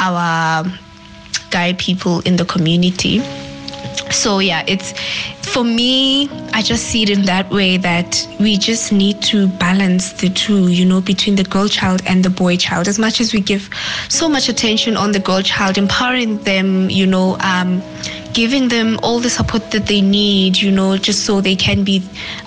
our 0.00 0.64
guy 1.54 1.72
people 1.74 2.20
in 2.28 2.34
the 2.36 2.44
community. 2.44 3.20
So 4.10 4.40
yeah, 4.40 4.64
it's 4.66 4.92
for 5.54 5.62
me, 5.62 6.28
I 6.52 6.62
just 6.62 6.86
see 6.86 7.04
it 7.04 7.10
in 7.10 7.22
that 7.26 7.48
way 7.50 7.76
that 7.76 8.26
we 8.40 8.58
just 8.58 8.92
need 8.92 9.22
to 9.30 9.46
balance 9.46 10.12
the 10.14 10.28
two, 10.30 10.66
you 10.68 10.84
know, 10.84 11.00
between 11.00 11.36
the 11.36 11.44
girl 11.44 11.68
child 11.68 12.02
and 12.06 12.24
the 12.24 12.30
boy 12.30 12.56
child. 12.56 12.88
As 12.88 12.98
much 12.98 13.20
as 13.20 13.32
we 13.32 13.40
give 13.40 13.70
so 14.08 14.28
much 14.28 14.48
attention 14.48 14.96
on 14.96 15.12
the 15.12 15.20
girl 15.20 15.42
child, 15.42 15.78
empowering 15.78 16.38
them, 16.42 16.90
you 16.90 17.06
know, 17.06 17.36
um, 17.38 17.80
giving 18.34 18.68
them 18.68 18.98
all 19.02 19.20
the 19.20 19.30
support 19.30 19.70
that 19.70 19.86
they 19.86 20.02
need, 20.02 20.58
you 20.58 20.70
know, 20.70 20.96
just 20.98 21.24
so 21.24 21.40
they 21.40 21.56
can 21.56 21.84
be 21.84 22.02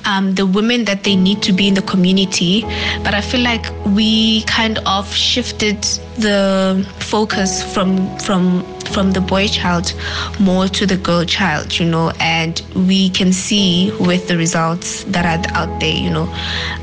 um, 0.06 0.36
the 0.36 0.46
women 0.46 0.86
that 0.86 1.04
they 1.04 1.16
need 1.16 1.42
to 1.42 1.54
be 1.54 1.68
in 1.68 1.74
the 1.74 1.82
community. 1.82 2.62
But 3.04 3.14
I 3.14 3.22
feel 3.22 3.42
like 3.42 3.66
we 3.86 4.44
kind 4.44 4.78
of 4.86 5.12
shifted 5.14 5.82
the 6.18 6.86
focus 7.00 7.64
from 7.74 8.18
from 8.20 8.64
from 8.92 9.12
the 9.12 9.22
boy 9.22 9.48
child 9.48 9.94
more 10.40 10.68
to 10.68 10.86
the 10.86 10.98
girl 10.98 11.26
child, 11.26 11.80
you 11.80 11.86
know, 11.86 12.12
and 12.20 12.62
we 12.76 13.10
can 13.10 13.34
see 13.34 13.92
with 14.00 14.28
the 14.28 14.38
results 14.38 15.04
that 15.06 15.26
are 15.26 15.52
out 15.56 15.80
there, 15.80 15.96
you 15.96 16.10
know, 16.10 16.34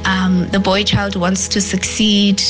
um, 0.05 0.49
the 0.49 0.61
boy 0.61 0.83
child 0.85 1.17
wants 1.17 1.49
to 1.49 1.61
succeed 1.61 2.43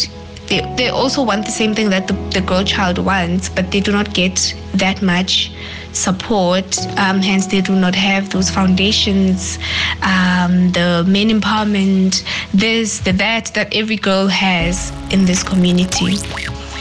they, 0.46 0.60
they 0.76 0.88
also 0.88 1.22
want 1.22 1.46
the 1.46 1.52
same 1.52 1.74
thing 1.74 1.88
that 1.90 2.06
the, 2.06 2.12
the 2.38 2.40
girl 2.40 2.64
child 2.64 2.98
wants, 2.98 3.48
but 3.48 3.70
they 3.70 3.80
do 3.80 3.92
not 3.92 4.12
get 4.12 4.54
that 4.74 5.00
much 5.00 5.50
support. 5.94 6.78
Um, 6.98 7.20
hence, 7.20 7.46
they 7.46 7.60
do 7.60 7.74
not 7.74 7.94
have 7.94 8.30
those 8.30 8.50
foundations, 8.50 9.58
um, 10.02 10.72
the 10.72 11.04
men 11.06 11.28
empowerment, 11.28 12.24
this, 12.52 13.00
the 13.00 13.12
that, 13.12 13.46
that 13.54 13.74
every 13.74 13.96
girl 13.96 14.26
has 14.26 14.92
in 15.12 15.24
this 15.24 15.42
community. 15.42 16.16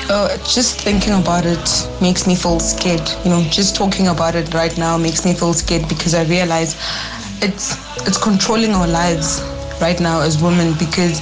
Uh, 0.10 0.38
just 0.40 0.82
thinking 0.82 1.14
about 1.14 1.46
it 1.46 1.88
makes 2.02 2.28
me 2.28 2.36
feel 2.36 2.60
scared. 2.60 3.08
You 3.24 3.30
know, 3.32 3.42
just 3.50 3.76
talking 3.76 4.10
about 4.10 4.36
it 4.36 4.54
right 4.54 4.78
now 4.78 4.98
makes 4.98 5.24
me 5.24 5.34
feel 5.34 5.54
scared 5.54 5.88
because 5.88 6.14
I 6.14 6.24
realize 6.26 6.76
it's 7.42 7.78
it's 8.06 8.18
controlling 8.22 8.72
our 8.72 8.88
lives 8.88 9.42
right 9.82 10.00
now 10.00 10.22
as 10.22 10.42
women 10.42 10.74
because 10.78 11.22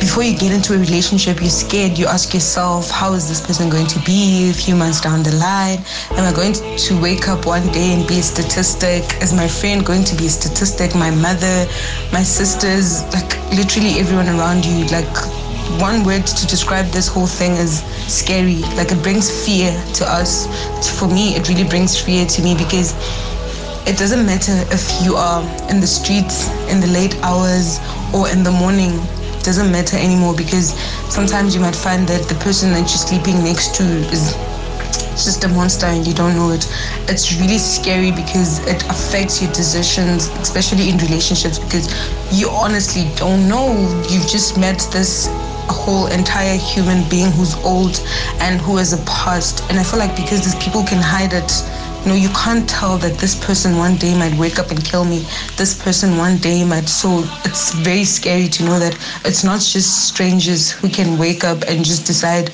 before 0.00 0.22
you 0.22 0.36
get 0.36 0.50
into 0.50 0.74
a 0.74 0.78
relationship, 0.78 1.40
you're 1.40 1.50
scared. 1.50 1.98
You 1.98 2.06
ask 2.06 2.32
yourself, 2.32 2.90
how 2.90 3.12
is 3.12 3.28
this 3.28 3.40
person 3.46 3.68
going 3.68 3.86
to 3.86 4.00
be 4.00 4.48
a 4.50 4.54
few 4.54 4.74
months 4.74 4.98
down 5.00 5.22
the 5.22 5.32
line? 5.36 5.78
Am 6.12 6.24
I 6.24 6.32
going 6.34 6.54
to 6.54 7.00
wake 7.00 7.28
up 7.28 7.44
one 7.44 7.68
day 7.68 7.92
and 7.92 8.08
be 8.08 8.18
a 8.18 8.22
statistic? 8.22 9.04
Is 9.22 9.34
my 9.34 9.46
friend 9.46 9.84
going 9.84 10.04
to 10.04 10.16
be 10.16 10.26
a 10.26 10.30
statistic? 10.30 10.94
My 10.94 11.10
mother, 11.10 11.66
my 12.12 12.22
sisters, 12.22 13.04
like 13.12 13.36
literally 13.52 14.00
everyone 14.00 14.28
around 14.28 14.64
you. 14.64 14.86
Like 14.88 15.14
one 15.78 16.02
word 16.02 16.26
to 16.26 16.46
describe 16.46 16.86
this 16.86 17.06
whole 17.06 17.28
thing 17.28 17.52
is 17.52 17.84
scary. 18.08 18.60
Like 18.80 18.90
it 18.92 19.02
brings 19.02 19.28
fear 19.44 19.70
to 20.00 20.04
us. 20.08 20.48
For 20.98 21.08
me, 21.08 21.36
it 21.36 21.48
really 21.48 21.68
brings 21.68 22.00
fear 22.00 22.24
to 22.24 22.42
me 22.42 22.56
because 22.56 22.96
it 23.86 23.98
doesn't 23.98 24.24
matter 24.24 24.64
if 24.72 25.04
you 25.04 25.16
are 25.16 25.42
in 25.68 25.80
the 25.80 25.86
streets 25.86 26.48
in 26.72 26.80
the 26.80 26.88
late 26.88 27.16
hours 27.22 27.78
or 28.14 28.28
in 28.28 28.42
the 28.42 28.50
morning 28.50 28.98
doesn't 29.42 29.70
matter 29.70 29.96
anymore 29.96 30.34
because 30.34 30.72
sometimes 31.12 31.54
you 31.54 31.60
might 31.60 31.76
find 31.76 32.06
that 32.08 32.28
the 32.28 32.34
person 32.36 32.70
that 32.72 32.80
you're 32.80 33.04
sleeping 33.10 33.42
next 33.42 33.74
to 33.76 33.84
is 34.12 34.36
just 35.14 35.44
a 35.44 35.48
monster 35.48 35.86
and 35.86 36.06
you 36.06 36.14
don't 36.14 36.34
know 36.34 36.50
it. 36.50 36.66
It's 37.08 37.32
really 37.40 37.58
scary 37.58 38.10
because 38.10 38.60
it 38.66 38.82
affects 38.88 39.42
your 39.42 39.52
decisions, 39.52 40.28
especially 40.40 40.88
in 40.88 40.98
relationships, 40.98 41.58
because 41.58 41.88
you 42.32 42.48
honestly 42.50 43.04
don't 43.16 43.48
know. 43.48 43.72
You've 44.08 44.28
just 44.28 44.58
met 44.58 44.78
this 44.92 45.28
whole 45.70 46.06
entire 46.06 46.56
human 46.58 47.08
being 47.08 47.30
who's 47.32 47.54
old 47.64 48.00
and 48.40 48.60
who 48.60 48.76
has 48.76 48.92
a 48.92 49.02
past. 49.04 49.62
And 49.70 49.78
I 49.78 49.84
feel 49.84 49.98
like 49.98 50.16
because 50.16 50.42
these 50.42 50.56
people 50.62 50.82
can 50.84 51.00
hide 51.02 51.32
it 51.32 51.50
you 52.02 52.08
know, 52.08 52.14
you 52.14 52.30
can't 52.30 52.68
tell 52.68 52.96
that 52.98 53.18
this 53.18 53.34
person 53.34 53.76
one 53.76 53.96
day 53.96 54.16
might 54.16 54.36
wake 54.38 54.58
up 54.58 54.70
and 54.70 54.82
kill 54.84 55.04
me. 55.04 55.26
This 55.56 55.80
person 55.80 56.16
one 56.16 56.38
day 56.38 56.64
might. 56.64 56.88
So 56.88 57.24
it's 57.44 57.74
very 57.74 58.04
scary 58.04 58.48
to 58.48 58.64
know 58.64 58.78
that 58.78 58.94
it's 59.24 59.44
not 59.44 59.60
just 59.60 60.08
strangers 60.08 60.70
who 60.70 60.88
can 60.88 61.18
wake 61.18 61.44
up 61.44 61.62
and 61.68 61.84
just 61.84 62.06
decide 62.06 62.50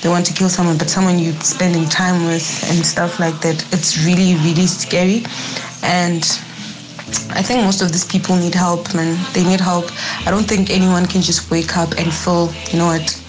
they 0.00 0.08
want 0.08 0.24
to 0.26 0.32
kill 0.32 0.48
someone, 0.48 0.78
but 0.78 0.88
someone 0.88 1.18
you're 1.18 1.34
spending 1.40 1.88
time 1.88 2.26
with 2.26 2.46
and 2.70 2.86
stuff 2.86 3.18
like 3.18 3.40
that. 3.40 3.66
It's 3.72 3.98
really, 4.06 4.36
really 4.46 4.66
scary. 4.68 5.24
And 5.82 6.22
I 7.34 7.42
think 7.42 7.64
most 7.64 7.82
of 7.82 7.90
these 7.90 8.04
people 8.04 8.36
need 8.36 8.54
help, 8.54 8.94
man. 8.94 9.18
They 9.32 9.42
need 9.42 9.60
help. 9.60 9.90
I 10.24 10.30
don't 10.30 10.44
think 10.44 10.70
anyone 10.70 11.06
can 11.06 11.20
just 11.20 11.50
wake 11.50 11.76
up 11.76 11.98
and 11.98 12.14
feel, 12.14 12.52
you 12.70 12.78
know 12.78 12.86
what, 12.86 13.22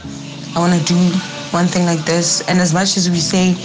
I 0.56 0.60
want 0.60 0.80
to 0.80 0.86
do 0.86 1.00
one 1.52 1.66
thing 1.66 1.86
like 1.86 2.06
this. 2.06 2.48
And 2.48 2.60
as 2.60 2.72
much 2.72 2.98
as 2.98 3.10
we 3.10 3.18
say, 3.18 3.56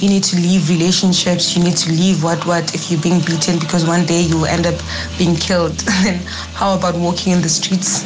you 0.00 0.08
need 0.08 0.22
to 0.24 0.36
leave 0.36 0.68
relationships, 0.68 1.56
you 1.56 1.62
need 1.62 1.76
to 1.76 1.90
leave 1.90 2.22
what 2.22 2.44
what 2.46 2.74
if 2.74 2.90
you're 2.90 3.00
being 3.00 3.20
beaten 3.20 3.58
because 3.58 3.84
one 3.84 4.06
day 4.06 4.20
you 4.22 4.36
will 4.36 4.46
end 4.46 4.66
up 4.66 4.78
being 5.18 5.34
killed. 5.34 5.72
then 6.04 6.20
how 6.54 6.76
about 6.76 6.94
walking 6.94 7.32
in 7.32 7.40
the 7.42 7.48
streets 7.48 8.04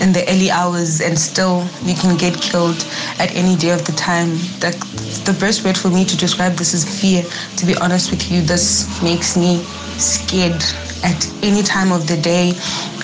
in 0.00 0.12
the 0.12 0.28
early 0.30 0.50
hours 0.50 1.00
and 1.00 1.18
still 1.18 1.68
you 1.84 1.94
can 1.94 2.16
get 2.16 2.34
killed 2.40 2.84
at 3.18 3.30
any 3.34 3.54
day 3.56 3.70
of 3.70 3.84
the 3.86 3.92
time? 3.92 4.30
The 4.60 5.36
best 5.38 5.64
word 5.64 5.78
for 5.78 5.90
me 5.90 6.04
to 6.04 6.16
describe 6.16 6.54
this 6.54 6.74
is 6.74 6.84
fear. 6.84 7.22
To 7.58 7.66
be 7.66 7.76
honest 7.76 8.10
with 8.10 8.30
you, 8.30 8.40
this 8.42 8.88
makes 9.02 9.36
me 9.36 9.62
scared 9.98 10.62
at 11.04 11.30
any 11.42 11.62
time 11.62 11.92
of 11.92 12.06
the 12.08 12.16
day 12.16 12.52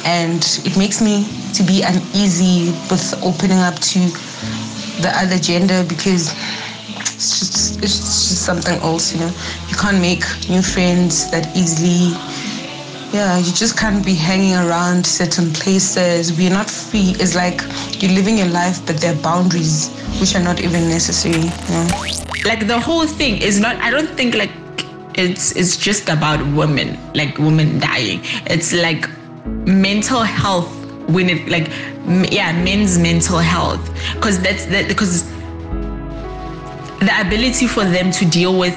and 0.05 0.43
it 0.65 0.77
makes 0.77 1.01
me 1.01 1.27
to 1.55 1.63
be 1.63 1.83
uneasy 1.83 2.73
with 2.91 3.15
opening 3.23 3.59
up 3.59 3.79
to 3.81 4.01
the 5.03 5.13
other 5.15 5.39
gender 5.39 5.85
because 5.85 6.33
it's 7.17 7.39
just 7.39 7.83
it's 7.83 7.99
just 7.99 8.45
something 8.45 8.79
else, 8.81 9.13
you 9.13 9.21
know. 9.21 9.33
You 9.69 9.77
can't 9.77 10.01
make 10.01 10.23
new 10.51 10.61
friends 10.61 11.31
that 11.31 11.57
easily. 11.57 12.13
Yeah, 13.13 13.39
you 13.39 13.53
just 13.53 13.79
can't 13.79 14.05
be 14.05 14.15
hanging 14.15 14.55
around 14.55 15.07
certain 15.07 15.51
places. 15.53 16.37
We're 16.37 16.51
not 16.51 16.69
free. 16.69 17.15
It's 17.19 17.35
like 17.35 17.63
you're 18.03 18.13
living 18.13 18.37
your 18.37 18.49
life, 18.49 18.85
but 18.85 19.01
there 19.01 19.15
are 19.15 19.23
boundaries 19.23 19.89
which 20.21 20.35
are 20.35 20.43
not 20.43 20.61
even 20.61 20.89
necessary. 20.91 21.37
You 21.37 21.73
know? 21.73 21.89
Like 22.45 22.67
the 22.67 22.79
whole 22.79 23.07
thing 23.07 23.41
is 23.41 23.59
not. 23.59 23.77
I 23.77 23.91
don't 23.91 24.11
think 24.11 24.35
like 24.35 24.53
it's 25.15 25.53
it's 25.53 25.77
just 25.79 26.11
about 26.11 26.45
women, 26.53 26.99
like 27.15 27.39
women 27.39 27.79
dying. 27.79 28.21
It's 28.45 28.75
like 28.75 29.09
mental 29.65 30.23
health 30.23 30.69
when 31.09 31.31
it 31.31 31.49
like 31.49 31.69
yeah 32.31 32.53
men's 32.63 32.99
mental 32.99 33.39
health 33.39 33.81
because 34.15 34.41
that's 34.41 34.67
that 34.67 34.89
because 34.89 35.25
the 37.01 37.21
ability 37.21 37.67
for 37.67 37.85
them 37.85 38.11
to 38.11 38.25
deal 38.25 38.59
with 38.59 38.75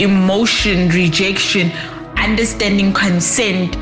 emotion, 0.00 0.88
rejection, 0.88 1.70
understanding 2.16 2.92
consent, 2.92 3.76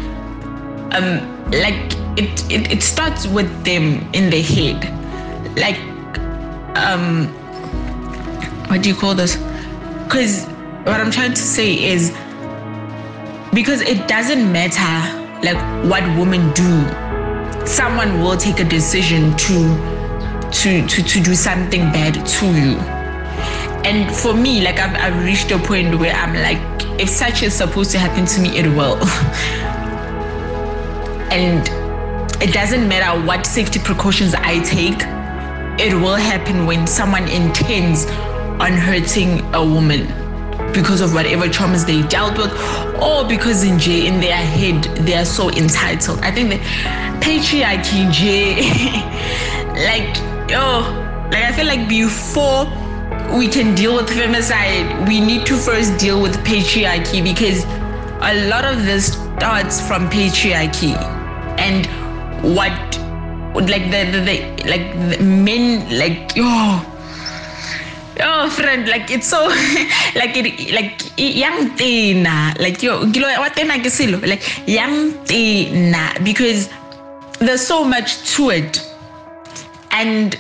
um, 0.95 1.51
like 1.51 1.92
it, 2.18 2.51
it, 2.51 2.71
it 2.71 2.83
starts 2.83 3.27
with 3.27 3.64
them 3.64 4.07
in 4.12 4.29
the 4.31 4.42
head. 4.42 4.85
Like, 5.57 5.79
um, 6.77 7.29
what 8.68 8.83
do 8.83 8.88
you 8.90 8.95
call 8.95 9.14
this? 9.14 9.37
Because 10.05 10.45
what 10.85 11.01
I'm 11.01 11.11
trying 11.11 11.33
to 11.33 11.40
say 11.40 11.73
is 11.85 12.11
because 13.55 13.81
it 13.83 14.09
doesn't 14.09 14.51
matter 14.53 15.18
like 15.42 15.57
what 15.90 16.03
women 16.18 16.53
do, 16.53 17.66
someone 17.66 18.21
will 18.21 18.37
take 18.37 18.61
a 18.61 18.64
decision 18.64 19.35
to 19.37 20.51
to 20.53 20.87
to, 20.87 21.03
to 21.03 21.21
do 21.21 21.35
something 21.35 21.81
bad 21.92 22.27
to 22.27 22.47
you 22.47 23.02
and 23.85 24.14
for 24.14 24.33
me, 24.35 24.62
like 24.62 24.79
I've, 24.79 24.95
I've 24.97 25.25
reached 25.25 25.51
a 25.51 25.59
point 25.59 25.99
where 25.99 26.14
I'm 26.14 26.35
like, 26.35 27.01
if 27.01 27.09
such 27.09 27.42
is 27.42 27.55
supposed 27.55 27.90
to 27.92 27.99
happen 27.99 28.27
to 28.27 28.40
me, 28.40 28.57
it 28.57 28.66
will. 28.66 28.97
and 31.33 31.68
it 32.42 32.53
doesn't 32.53 32.87
matter 32.87 33.27
what 33.27 33.47
safety 33.47 33.81
precautions 33.81 34.35
I 34.35 34.61
take, 34.62 35.03
it 35.81 35.95
will 35.95 36.16
happen 36.16 36.66
when 36.66 36.87
someone 36.87 37.29
intends 37.29 38.07
on 38.61 38.73
hurting 38.73 39.40
a 39.55 39.64
woman 39.64 40.07
because 40.73 41.01
of 41.01 41.12
whatever 41.12 41.49
traumas 41.49 41.85
they 41.87 42.03
dealt 42.09 42.38
with 42.38 42.53
or 43.03 43.27
because 43.27 43.64
in 43.64 43.79
J 43.79 44.07
in 44.07 44.21
their 44.21 44.37
head 44.37 44.85
they 45.07 45.14
are 45.16 45.25
so 45.25 45.51
entitled. 45.51 46.21
I 46.21 46.31
think 46.31 46.51
the 46.51 46.59
patriarchy 47.21 48.11
J 48.12 48.62
like 49.87 50.16
oh 50.55 51.29
like 51.33 51.45
I 51.45 51.53
feel 51.53 51.66
like 51.66 51.88
before 51.88 52.66
we 53.37 53.49
can 53.49 53.75
deal 53.75 53.97
with 53.97 54.09
femicide, 54.09 55.09
we 55.09 55.21
need 55.21 55.47
to 55.47 55.57
first 55.57 55.99
deal 55.99 56.21
with 56.21 56.37
patriarchy 56.45 57.23
because 57.23 57.64
a 58.21 58.49
lot 58.49 58.64
of 58.64 58.85
this 58.85 59.14
starts 59.14 59.81
from 59.87 60.09
patriarchy. 60.11 60.95
And 61.59 61.87
what 62.57 62.73
like 63.55 63.90
the, 63.90 64.11
the, 64.11 64.21
the 64.25 64.68
like 64.68 64.87
the 65.11 65.23
men 65.23 65.99
like 65.99 66.33
oh 66.38 66.88
oh 68.21 68.51
friend 68.51 68.88
like 68.88 69.11
it's 69.11 69.27
so 69.27 69.47
like 70.14 70.35
it 70.37 70.73
like 70.73 71.03
young 71.16 71.77
tina 71.77 72.55
like 72.59 72.83
yo 72.83 73.05
what 73.05 73.53
ke 73.55 73.90
silo 73.90 74.18
like 74.21 74.42
young 74.66 75.12
tina 75.27 76.14
because 76.25 76.71
there's 77.42 77.66
so 77.66 77.85
much 77.85 78.35
to 78.35 78.51
it. 78.51 78.81
And 79.90 80.38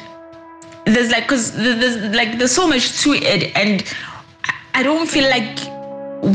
there's 0.84 1.10
like 1.10 1.24
because 1.24 1.52
there's 1.52 1.96
like 2.14 2.38
there's 2.38 2.52
so 2.52 2.66
much 2.66 3.00
to 3.00 3.12
it 3.12 3.54
and 3.56 3.84
i 4.74 4.82
don't 4.82 5.08
feel 5.08 5.28
like 5.28 5.58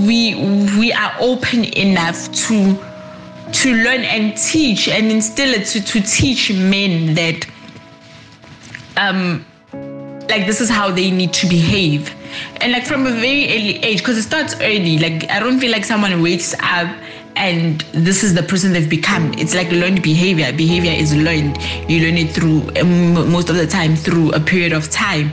we 0.06 0.36
we 0.80 0.92
are 0.94 1.14
open 1.20 1.66
enough 1.76 2.32
to 2.32 2.78
to 3.52 3.74
learn 3.74 4.02
and 4.02 4.38
teach 4.38 4.88
and 4.90 5.10
instill 5.12 5.54
it 5.54 5.66
to, 5.66 5.82
to 5.82 6.02
teach 6.02 6.52
men 6.52 7.14
that 7.16 7.46
um 8.98 9.46
like 10.30 10.46
this 10.46 10.60
is 10.60 10.70
how 10.70 10.92
they 10.92 11.10
need 11.10 11.34
to 11.34 11.48
behave. 11.48 12.14
And 12.58 12.74
like 12.74 12.86
from 12.86 13.08
a 13.08 13.12
very 13.12 13.46
early 13.46 13.78
age 13.84 14.00
because 14.00 14.18
it 14.18 14.24
starts 14.24 14.56
early 14.56 15.00
like 15.00 15.30
i 15.32 15.40
don't 15.40 15.60
feel 15.60 15.72
like 15.72 15.86
someone 15.86 16.22
wakes 16.22 16.54
up 16.62 16.88
and 17.38 17.82
this 17.94 18.24
is 18.24 18.34
the 18.34 18.44
person 18.44 18.74
they've 18.74 18.90
become. 18.90 19.34
It's 19.36 19.54
like 19.54 19.72
learned 19.72 20.02
behavior. 20.02 20.52
Behavior 20.52 20.92
is 20.92 21.16
learned. 21.16 21.58
You 21.88 22.02
learn 22.02 22.18
it 22.18 22.32
through 22.32 22.70
um, 22.82 23.32
most 23.32 23.50
of 23.50 23.56
the 23.56 23.68
time 23.68 23.96
through 23.96 24.32
a 24.34 24.40
period 24.40 24.74
of 24.74 24.90
time. 24.90 25.32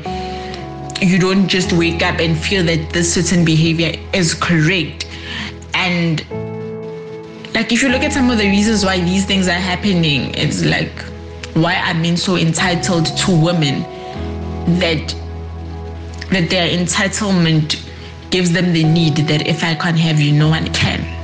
You 1.00 1.18
don't 1.18 1.48
just 1.48 1.72
wake 1.72 2.02
up 2.02 2.20
and 2.20 2.38
feel 2.38 2.62
that 2.64 2.90
this 2.92 3.12
certain 3.12 3.44
behavior 3.44 3.92
is 4.12 4.34
correct. 4.34 5.06
And 5.72 6.20
like 7.54 7.72
if 7.72 7.82
you 7.82 7.88
look 7.88 8.02
at 8.02 8.12
some 8.12 8.30
of 8.30 8.38
the 8.38 8.48
reasons 8.48 8.84
why 8.84 9.00
these 9.00 9.24
things 9.24 9.48
are 9.48 9.52
happening 9.52 10.34
it's 10.34 10.64
like 10.64 11.04
why 11.54 11.76
are 11.76 11.94
men 11.94 12.16
so 12.16 12.36
entitled 12.36 13.06
to 13.06 13.30
women? 13.30 13.82
That 14.78 15.14
that 16.30 16.50
their 16.50 16.68
entitlement 16.68 17.88
gives 18.30 18.52
them 18.52 18.72
the 18.72 18.82
need 18.82 19.16
that 19.16 19.46
if 19.46 19.62
I 19.62 19.74
can't 19.74 19.98
have 19.98 20.20
you, 20.20 20.32
no 20.32 20.48
one 20.48 20.72
can. 20.72 21.23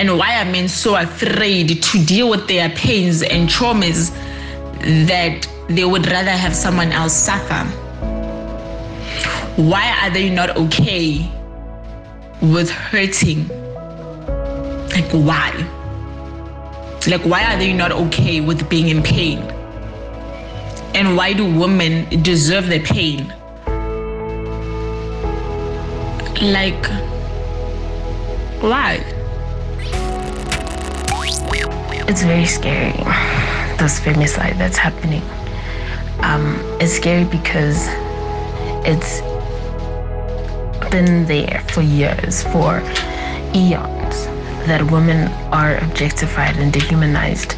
And 0.00 0.16
why 0.16 0.40
are 0.40 0.46
men 0.46 0.66
so 0.66 0.96
afraid 0.96 1.82
to 1.82 2.04
deal 2.06 2.30
with 2.30 2.48
their 2.48 2.70
pains 2.70 3.22
and 3.22 3.46
traumas 3.50 4.10
that 5.06 5.46
they 5.68 5.84
would 5.84 6.06
rather 6.06 6.30
have 6.30 6.56
someone 6.56 6.90
else 6.90 7.12
suffer? 7.12 7.66
Why 9.60 9.94
are 10.00 10.08
they 10.08 10.30
not 10.30 10.56
okay 10.56 11.30
with 12.40 12.70
hurting? 12.70 13.46
Like, 14.88 15.10
why? 15.12 15.52
Like, 17.06 17.26
why 17.26 17.52
are 17.52 17.58
they 17.58 17.74
not 17.74 17.92
okay 17.92 18.40
with 18.40 18.70
being 18.70 18.88
in 18.88 19.02
pain? 19.02 19.40
And 20.94 21.14
why 21.14 21.34
do 21.34 21.44
women 21.44 22.22
deserve 22.22 22.68
the 22.68 22.80
pain? 22.80 23.28
Like, 26.40 26.86
why? 28.62 29.19
It's 32.10 32.22
very 32.22 32.44
scary, 32.44 33.04
this 33.78 34.00
femicide 34.00 34.58
that's 34.58 34.76
happening. 34.76 35.22
Um, 36.24 36.58
it's 36.80 36.94
scary 36.94 37.22
because 37.22 37.86
it's 38.84 39.20
been 40.90 41.24
there 41.26 41.62
for 41.68 41.82
years, 41.82 42.42
for 42.42 42.80
eons, 43.54 44.26
that 44.66 44.90
women 44.90 45.28
are 45.52 45.76
objectified 45.84 46.56
and 46.56 46.72
dehumanized. 46.72 47.54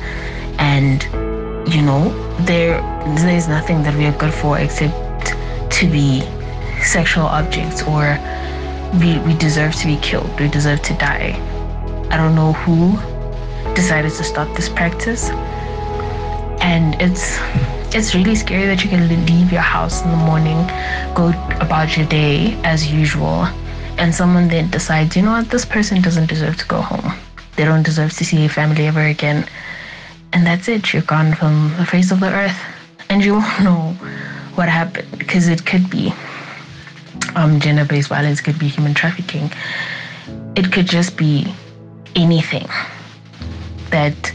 And, 0.59 1.03
you 1.73 1.81
know, 1.81 2.12
there 2.41 2.79
there's 3.25 3.49
nothing 3.49 3.83
that 3.85 3.95
we 3.95 4.05
are 4.05 4.19
good 4.19 4.35
for 4.35 4.59
except 4.59 5.29
to 5.79 5.87
be 5.91 6.29
sexual 6.83 7.25
objects 7.25 7.83
or 7.85 8.19
we, 9.01 9.19
we 9.21 9.33
deserve 9.38 9.75
to 9.77 9.87
be 9.87 9.97
killed 10.03 10.29
we 10.38 10.49
deserve 10.49 10.83
to 10.83 10.93
die 10.99 11.33
i 12.11 12.17
don't 12.19 12.35
know 12.35 12.53
who 12.53 12.99
decided 13.75 14.13
to 14.13 14.25
start 14.25 14.55
this 14.57 14.69
practice. 14.69 15.31
And 16.61 17.01
it's 17.01 17.39
it's 17.95 18.15
really 18.15 18.35
scary 18.35 18.67
that 18.67 18.83
you 18.83 18.91
can 18.91 19.09
leave 19.27 19.53
your 19.53 19.61
house 19.61 20.03
in 20.03 20.11
the 20.11 20.17
morning 20.17 20.67
go 21.15 21.29
about 21.61 21.95
your 21.97 22.07
day 22.07 22.59
as 22.65 22.91
usual 22.91 23.47
and 23.99 24.15
someone 24.15 24.49
then 24.49 24.71
decides 24.71 25.15
you 25.17 25.23
know 25.23 25.33
what? 25.33 25.51
This 25.51 25.65
person 25.65 26.01
doesn't 26.01 26.29
deserve 26.29 26.57
to 26.57 26.67
go 26.67 26.81
home. 26.81 27.13
They 27.57 27.65
don't 27.65 27.83
deserve 27.83 28.13
to 28.15 28.25
see 28.25 28.45
a 28.47 28.49
family 28.49 28.87
ever 28.87 29.03
again. 29.03 29.47
And 30.33 30.47
that's 30.47 30.69
it. 30.69 30.93
You're 30.93 31.03
gone 31.03 31.35
from 31.35 31.75
the 31.77 31.85
face 31.85 32.11
of 32.11 32.21
the 32.21 32.33
earth, 32.33 32.59
and 33.11 33.23
you 33.23 33.35
won't 33.35 33.61
know 33.69 33.93
what 34.55 34.69
happened 34.69 35.19
because 35.19 35.49
it 35.49 35.67
could 35.67 35.91
be 35.91 36.13
um, 37.37 37.61
gender-based 37.61 38.09
violence, 38.09 38.41
could 38.41 38.59
be 38.59 38.69
human 38.69 38.95
trafficking, 38.95 39.53
it 40.57 40.73
could 40.73 40.87
just 40.87 41.17
be 41.17 41.53
anything 42.17 42.67
that 43.93 44.33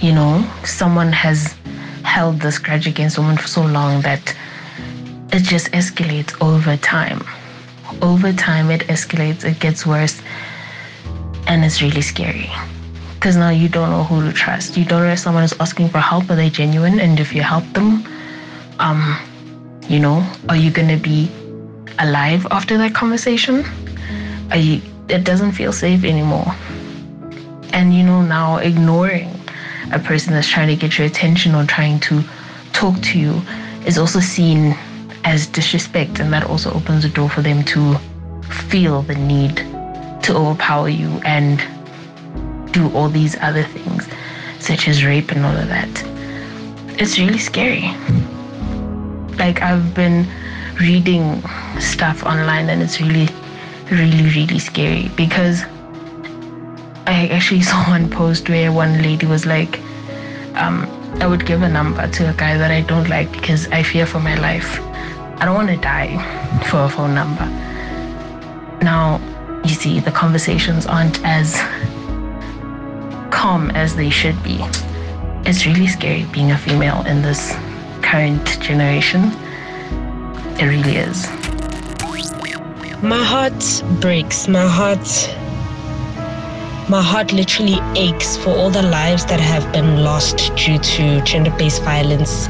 you 0.00 0.12
know 0.12 0.44
someone 0.64 1.12
has 1.12 1.54
held 2.02 2.40
this 2.40 2.58
grudge 2.58 2.86
against 2.86 3.16
someone 3.16 3.36
for 3.36 3.46
so 3.48 3.62
long 3.62 4.02
that 4.02 4.34
it 5.32 5.42
just 5.42 5.70
escalates 5.72 6.34
over 6.40 6.76
time. 6.76 7.20
Over 8.02 8.32
time, 8.32 8.70
it 8.70 8.82
escalates, 8.88 9.44
it 9.44 9.60
gets 9.60 9.86
worse, 9.86 10.20
and 11.46 11.64
it's 11.64 11.80
really 11.80 12.02
scary 12.02 12.50
because 13.24 13.36
now 13.36 13.48
you 13.48 13.70
don't 13.70 13.90
know 13.90 14.04
who 14.04 14.22
to 14.22 14.32
trust. 14.34 14.76
You 14.76 14.84
don't 14.84 15.02
know 15.02 15.12
if 15.12 15.18
someone 15.18 15.44
is 15.44 15.54
asking 15.58 15.88
for 15.88 15.98
help, 15.98 16.28
are 16.28 16.36
they 16.36 16.50
genuine? 16.50 17.00
And 17.00 17.18
if 17.18 17.34
you 17.34 17.40
help 17.40 17.64
them, 17.72 18.04
um, 18.78 19.16
you 19.88 19.98
know, 19.98 20.22
are 20.50 20.56
you 20.56 20.70
gonna 20.70 20.98
be 20.98 21.30
alive 21.98 22.46
after 22.50 22.76
that 22.76 22.94
conversation? 22.94 23.64
You, 24.54 24.82
it 25.08 25.24
doesn't 25.24 25.52
feel 25.52 25.72
safe 25.72 26.04
anymore. 26.04 26.54
And 27.72 27.94
you 27.94 28.02
know, 28.02 28.22
now 28.22 28.58
ignoring 28.58 29.30
a 29.92 29.98
person 29.98 30.32
that's 30.32 30.48
trying 30.48 30.68
to 30.68 30.76
get 30.76 30.98
your 30.98 31.06
attention 31.06 31.54
or 31.54 31.64
trying 31.64 32.00
to 32.00 32.22
talk 32.72 33.00
to 33.02 33.18
you 33.18 33.42
is 33.86 33.98
also 33.98 34.20
seen 34.20 34.76
as 35.24 35.46
disrespect, 35.46 36.20
and 36.20 36.32
that 36.32 36.44
also 36.44 36.72
opens 36.72 37.02
the 37.02 37.08
door 37.08 37.28
for 37.28 37.42
them 37.42 37.64
to 37.64 37.96
feel 38.68 39.02
the 39.02 39.14
need 39.14 39.56
to 40.22 40.34
overpower 40.34 40.88
you 40.88 41.08
and 41.24 41.62
do 42.72 42.90
all 42.94 43.08
these 43.08 43.36
other 43.40 43.62
things, 43.62 44.06
such 44.58 44.88
as 44.88 45.04
rape 45.04 45.30
and 45.30 45.44
all 45.44 45.56
of 45.56 45.68
that. 45.68 45.88
It's 47.00 47.18
really 47.18 47.38
scary. 47.38 47.82
Like, 49.36 49.62
I've 49.62 49.94
been 49.94 50.26
reading 50.80 51.42
stuff 51.80 52.22
online 52.24 52.68
and 52.68 52.82
it's 52.82 53.00
really, 53.00 53.28
really, 53.90 54.24
really 54.30 54.58
scary 54.58 55.10
because 55.16 55.64
I 57.06 57.28
actually 57.28 57.62
saw 57.70 57.84
one 57.88 58.10
post 58.10 58.48
where 58.48 58.72
one 58.72 59.02
lady 59.02 59.26
was 59.26 59.46
like, 59.46 59.80
um, 60.54 60.88
I 61.20 61.26
would 61.26 61.46
give 61.46 61.62
a 61.62 61.68
number 61.68 62.08
to 62.08 62.30
a 62.30 62.34
guy 62.34 62.56
that 62.58 62.70
I 62.70 62.80
don't 62.80 63.08
like 63.08 63.30
because 63.32 63.68
I 63.68 63.82
fear 63.82 64.06
for 64.06 64.20
my 64.20 64.34
life. 64.36 64.80
I 65.40 65.44
don't 65.44 65.54
want 65.54 65.68
to 65.70 65.76
die 65.76 66.16
for 66.70 66.84
a 66.84 66.88
phone 66.88 67.14
number. 67.14 67.44
Now, 68.82 69.20
you 69.64 69.74
see, 69.74 70.00
the 70.00 70.10
conversations 70.10 70.86
aren't 70.86 71.24
as 71.24 71.54
calm 73.30 73.70
as 73.70 73.96
they 73.96 74.10
should 74.10 74.40
be. 74.42 74.58
It's 75.46 75.66
really 75.66 75.86
scary 75.86 76.24
being 76.32 76.50
a 76.50 76.58
female 76.58 77.02
in 77.06 77.22
this 77.22 77.54
current 78.02 78.60
generation. 78.60 79.32
It 80.58 80.66
really 80.66 80.96
is. 80.96 81.28
My 83.02 83.22
heart 83.22 83.82
breaks. 84.00 84.48
My 84.48 84.66
heart 84.66 85.06
my 86.88 87.00
heart 87.00 87.32
literally 87.32 87.78
aches 87.96 88.36
for 88.36 88.50
all 88.50 88.68
the 88.68 88.82
lives 88.82 89.24
that 89.26 89.40
have 89.40 89.72
been 89.72 90.04
lost 90.04 90.54
due 90.54 90.78
to 90.78 91.20
gender-based 91.22 91.82
violence 91.82 92.48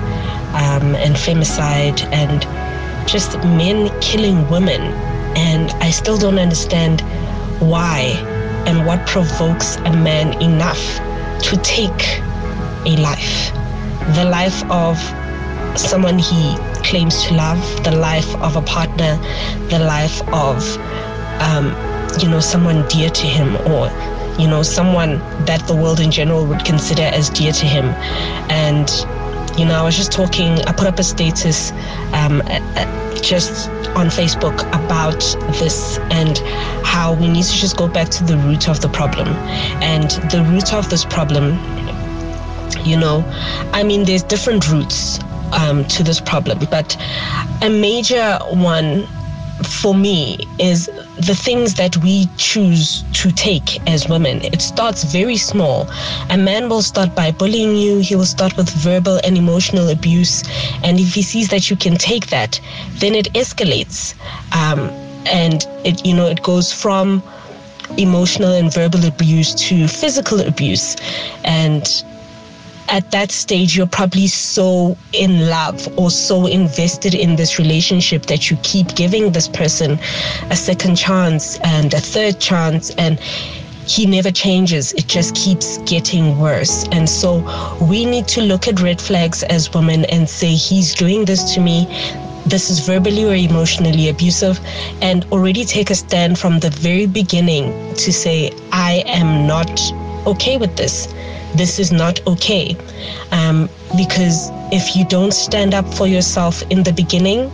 um, 0.54 0.96
and 0.96 1.14
femicide 1.14 2.02
and 2.12 2.42
just 3.08 3.36
men 3.44 3.88
killing 4.00 4.48
women. 4.50 4.80
And 5.36 5.70
I 5.82 5.90
still 5.90 6.18
don't 6.18 6.40
understand 6.40 7.02
why 7.60 8.00
and 8.66 8.84
what 8.86 9.06
provokes 9.06 9.76
a 9.76 9.92
man 9.92 10.40
enough 10.42 10.82
to 11.44 11.56
take 11.62 12.18
a 12.86 12.96
life. 12.96 13.52
The 14.16 14.24
life 14.24 14.64
of 14.68 14.98
someone 15.78 16.18
he 16.18 16.56
claims 16.82 17.22
to 17.24 17.34
love, 17.34 17.84
the 17.84 17.92
life 17.92 18.34
of 18.36 18.56
a 18.56 18.62
partner, 18.62 19.16
the 19.68 19.78
life 19.78 20.20
of, 20.32 20.76
um, 21.40 21.66
you 22.20 22.28
know, 22.28 22.40
someone 22.40 22.86
dear 22.88 23.10
to 23.10 23.26
him 23.26 23.54
or, 23.70 23.90
you 24.38 24.48
know, 24.48 24.62
someone 24.62 25.18
that 25.46 25.66
the 25.66 25.74
world 25.74 26.00
in 26.00 26.10
general 26.10 26.46
would 26.46 26.64
consider 26.64 27.02
as 27.02 27.30
dear 27.30 27.52
to 27.52 27.66
him. 27.66 27.84
And, 28.50 28.90
you 29.58 29.64
know, 29.64 29.74
I 29.74 29.82
was 29.82 29.96
just 29.96 30.12
talking, 30.12 30.60
I 30.62 30.72
put 30.72 30.86
up 30.86 30.98
a 30.98 31.04
status 31.04 31.70
um, 32.12 32.42
just 33.22 33.70
on 33.96 34.08
Facebook 34.08 34.60
about 34.68 35.20
this 35.58 35.98
and 36.10 36.38
how 36.84 37.14
we 37.14 37.28
need 37.28 37.44
to 37.44 37.52
just 37.52 37.76
go 37.76 37.86
back 37.88 38.08
to 38.10 38.24
the 38.24 38.36
root 38.38 38.68
of 38.68 38.80
the 38.80 38.88
problem. 38.88 39.28
And 39.82 40.10
the 40.30 40.44
root 40.50 40.74
of 40.74 40.90
this 40.90 41.04
problem, 41.04 41.58
you 42.84 42.98
know, 42.98 43.24
I 43.72 43.82
mean, 43.84 44.04
there's 44.04 44.24
different 44.24 44.68
roots 44.70 45.20
um, 45.52 45.84
to 45.86 46.02
this 46.02 46.20
problem. 46.20 46.58
But 46.70 46.96
a 47.62 47.70
major 47.70 48.38
one 48.50 49.06
for 49.66 49.94
me 49.94 50.38
is 50.58 50.86
the 51.18 51.34
things 51.34 51.74
that 51.74 51.96
we 51.98 52.26
choose 52.36 53.04
to 53.14 53.30
take 53.32 53.80
as 53.88 54.08
women. 54.08 54.42
It 54.42 54.60
starts 54.60 55.04
very 55.04 55.36
small. 55.36 55.88
A 56.30 56.36
man 56.36 56.68
will 56.68 56.82
start 56.82 57.14
by 57.14 57.30
bullying 57.30 57.76
you, 57.76 57.98
he 57.98 58.16
will 58.16 58.26
start 58.26 58.56
with 58.56 58.70
verbal 58.70 59.20
and 59.24 59.36
emotional 59.36 59.88
abuse. 59.88 60.42
And 60.82 60.98
if 60.98 61.14
he 61.14 61.22
sees 61.22 61.48
that 61.48 61.70
you 61.70 61.76
can 61.76 61.96
take 61.96 62.28
that, 62.28 62.60
then 62.94 63.14
it 63.14 63.32
escalates. 63.34 64.14
Um, 64.54 64.90
and 65.26 65.66
it, 65.84 66.04
you 66.04 66.14
know, 66.14 66.26
it 66.26 66.42
goes 66.42 66.72
from 66.72 67.22
emotional 67.98 68.52
and 68.52 68.72
verbal 68.72 69.04
abuse 69.06 69.54
to 69.54 69.88
physical 69.88 70.40
abuse. 70.40 70.96
And 71.44 71.86
at 72.88 73.10
that 73.10 73.30
stage, 73.30 73.76
you're 73.76 73.86
probably 73.86 74.26
so 74.26 74.96
in 75.12 75.48
love 75.48 75.88
or 75.98 76.10
so 76.10 76.46
invested 76.46 77.14
in 77.14 77.36
this 77.36 77.58
relationship 77.58 78.26
that 78.26 78.50
you 78.50 78.56
keep 78.62 78.94
giving 78.94 79.32
this 79.32 79.48
person 79.48 79.98
a 80.50 80.56
second 80.56 80.96
chance 80.96 81.58
and 81.60 81.94
a 81.94 82.00
third 82.00 82.40
chance. 82.40 82.90
And 82.96 83.18
he 83.86 84.06
never 84.06 84.30
changes. 84.30 84.92
It 84.94 85.06
just 85.06 85.34
keeps 85.34 85.78
getting 85.78 86.38
worse. 86.38 86.86
And 86.92 87.08
so 87.08 87.40
we 87.82 88.04
need 88.04 88.26
to 88.28 88.40
look 88.40 88.66
at 88.68 88.80
red 88.80 89.00
flags 89.00 89.42
as 89.44 89.72
women 89.72 90.04
and 90.06 90.28
say, 90.28 90.54
he's 90.54 90.94
doing 90.94 91.24
this 91.24 91.54
to 91.54 91.60
me. 91.60 91.86
This 92.46 92.70
is 92.70 92.80
verbally 92.80 93.24
or 93.24 93.34
emotionally 93.34 94.10
abusive, 94.10 94.60
and 95.00 95.24
already 95.32 95.64
take 95.64 95.90
a 95.90 95.94
stand 95.94 96.38
from 96.38 96.60
the 96.60 96.68
very 96.68 97.06
beginning 97.06 97.94
to 97.94 98.12
say, 98.12 98.52
I 98.70 99.02
am 99.06 99.46
not 99.46 99.80
okay 100.26 100.58
with 100.58 100.76
this 100.76 101.08
this 101.54 101.78
is 101.78 101.92
not 101.92 102.24
okay. 102.26 102.76
Um, 103.30 103.68
because 103.96 104.50
if 104.72 104.96
you 104.96 105.04
don't 105.06 105.32
stand 105.32 105.74
up 105.74 105.86
for 105.94 106.06
yourself 106.06 106.62
in 106.70 106.82
the 106.82 106.92
beginning, 106.92 107.50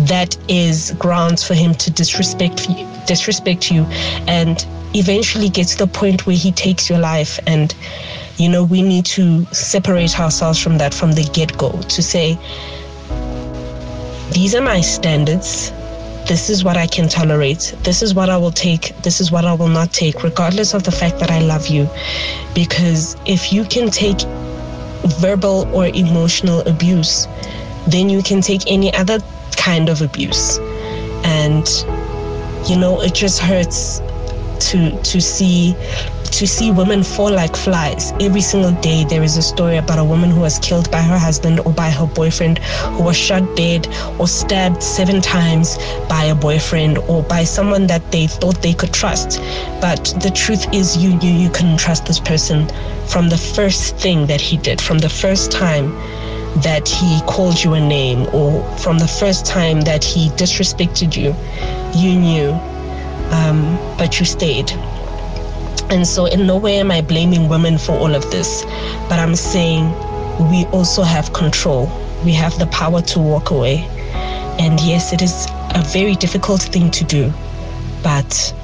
that 0.00 0.36
is 0.48 0.92
grounds 0.98 1.44
for 1.44 1.54
him 1.54 1.74
to 1.74 1.90
disrespect 1.90 2.68
you, 2.68 2.88
disrespect 3.06 3.70
you, 3.70 3.84
and 4.26 4.66
eventually 4.94 5.48
get 5.48 5.68
to 5.68 5.78
the 5.78 5.86
point 5.86 6.26
where 6.26 6.36
he 6.36 6.52
takes 6.52 6.88
your 6.88 6.98
life. 6.98 7.38
And 7.46 7.74
you 8.38 8.48
know, 8.48 8.64
we 8.64 8.82
need 8.82 9.04
to 9.06 9.44
separate 9.46 10.18
ourselves 10.18 10.58
from 10.58 10.78
that 10.78 10.94
from 10.94 11.12
the 11.12 11.24
get 11.32 11.56
go. 11.58 11.70
To 11.70 12.02
say, 12.02 12.38
these 14.32 14.54
are 14.54 14.62
my 14.62 14.80
standards 14.80 15.72
this 16.26 16.48
is 16.48 16.64
what 16.64 16.76
I 16.76 16.86
can 16.86 17.08
tolerate. 17.08 17.74
This 17.82 18.02
is 18.02 18.14
what 18.14 18.30
I 18.30 18.36
will 18.36 18.52
take. 18.52 18.96
This 19.02 19.20
is 19.20 19.32
what 19.32 19.44
I 19.44 19.54
will 19.54 19.68
not 19.68 19.92
take, 19.92 20.22
regardless 20.22 20.74
of 20.74 20.84
the 20.84 20.92
fact 20.92 21.18
that 21.18 21.30
I 21.30 21.40
love 21.40 21.68
you. 21.68 21.88
Because 22.54 23.16
if 23.26 23.52
you 23.52 23.64
can 23.64 23.90
take 23.90 24.20
verbal 25.20 25.68
or 25.74 25.86
emotional 25.86 26.60
abuse, 26.60 27.26
then 27.88 28.08
you 28.08 28.22
can 28.22 28.40
take 28.40 28.62
any 28.70 28.94
other 28.94 29.18
kind 29.56 29.88
of 29.88 30.00
abuse. 30.00 30.58
And, 31.24 31.68
you 32.68 32.76
know, 32.76 33.00
it 33.00 33.14
just 33.14 33.40
hurts 33.40 34.00
to 34.70 34.90
to 35.02 35.20
see 35.20 35.74
to 36.32 36.46
see 36.46 36.70
women 36.72 37.02
fall 37.02 37.30
like 37.30 37.54
flies. 37.54 38.12
Every 38.20 38.40
single 38.40 38.72
day, 38.80 39.04
there 39.04 39.22
is 39.22 39.36
a 39.36 39.42
story 39.42 39.76
about 39.76 39.98
a 39.98 40.04
woman 40.04 40.30
who 40.30 40.40
was 40.40 40.58
killed 40.58 40.90
by 40.90 41.02
her 41.02 41.18
husband 41.18 41.60
or 41.60 41.72
by 41.72 41.90
her 41.90 42.06
boyfriend, 42.06 42.58
who 42.58 43.02
was 43.04 43.16
shot 43.16 43.42
dead 43.56 43.86
or 44.18 44.26
stabbed 44.26 44.82
seven 44.82 45.20
times 45.20 45.76
by 46.08 46.24
a 46.24 46.34
boyfriend 46.34 46.98
or 46.98 47.22
by 47.22 47.44
someone 47.44 47.86
that 47.86 48.10
they 48.12 48.26
thought 48.26 48.62
they 48.62 48.72
could 48.72 48.92
trust. 48.92 49.40
But 49.80 50.14
the 50.22 50.30
truth 50.34 50.72
is, 50.72 50.96
you 50.96 51.14
knew 51.16 51.32
you 51.32 51.50
couldn't 51.50 51.78
trust 51.78 52.06
this 52.06 52.18
person 52.18 52.66
from 53.06 53.28
the 53.28 53.38
first 53.38 53.96
thing 53.98 54.26
that 54.26 54.40
he 54.40 54.56
did, 54.56 54.80
from 54.80 54.98
the 54.98 55.10
first 55.10 55.52
time 55.52 55.92
that 56.62 56.88
he 56.88 57.20
called 57.26 57.62
you 57.62 57.74
a 57.74 57.80
name, 57.80 58.26
or 58.34 58.62
from 58.78 58.98
the 58.98 59.08
first 59.08 59.44
time 59.46 59.82
that 59.82 60.02
he 60.02 60.30
disrespected 60.30 61.16
you. 61.16 61.34
You 61.98 62.18
knew, 62.18 62.50
um, 63.32 63.76
but 63.98 64.18
you 64.18 64.24
stayed. 64.24 64.72
And 65.90 66.06
so, 66.06 66.26
in 66.26 66.46
no 66.46 66.56
way 66.56 66.78
am 66.78 66.90
I 66.90 67.00
blaming 67.02 67.48
women 67.48 67.78
for 67.78 67.92
all 67.92 68.14
of 68.14 68.30
this, 68.30 68.64
but 69.08 69.18
I'm 69.18 69.34
saying 69.36 69.90
we 70.50 70.64
also 70.66 71.02
have 71.02 71.32
control. 71.32 71.90
We 72.24 72.32
have 72.32 72.58
the 72.58 72.66
power 72.66 73.02
to 73.02 73.20
walk 73.20 73.50
away. 73.50 73.86
And 74.58 74.80
yes, 74.80 75.12
it 75.12 75.22
is 75.22 75.46
a 75.74 75.82
very 75.92 76.14
difficult 76.14 76.62
thing 76.62 76.90
to 76.92 77.04
do, 77.04 77.32
but 78.02 78.54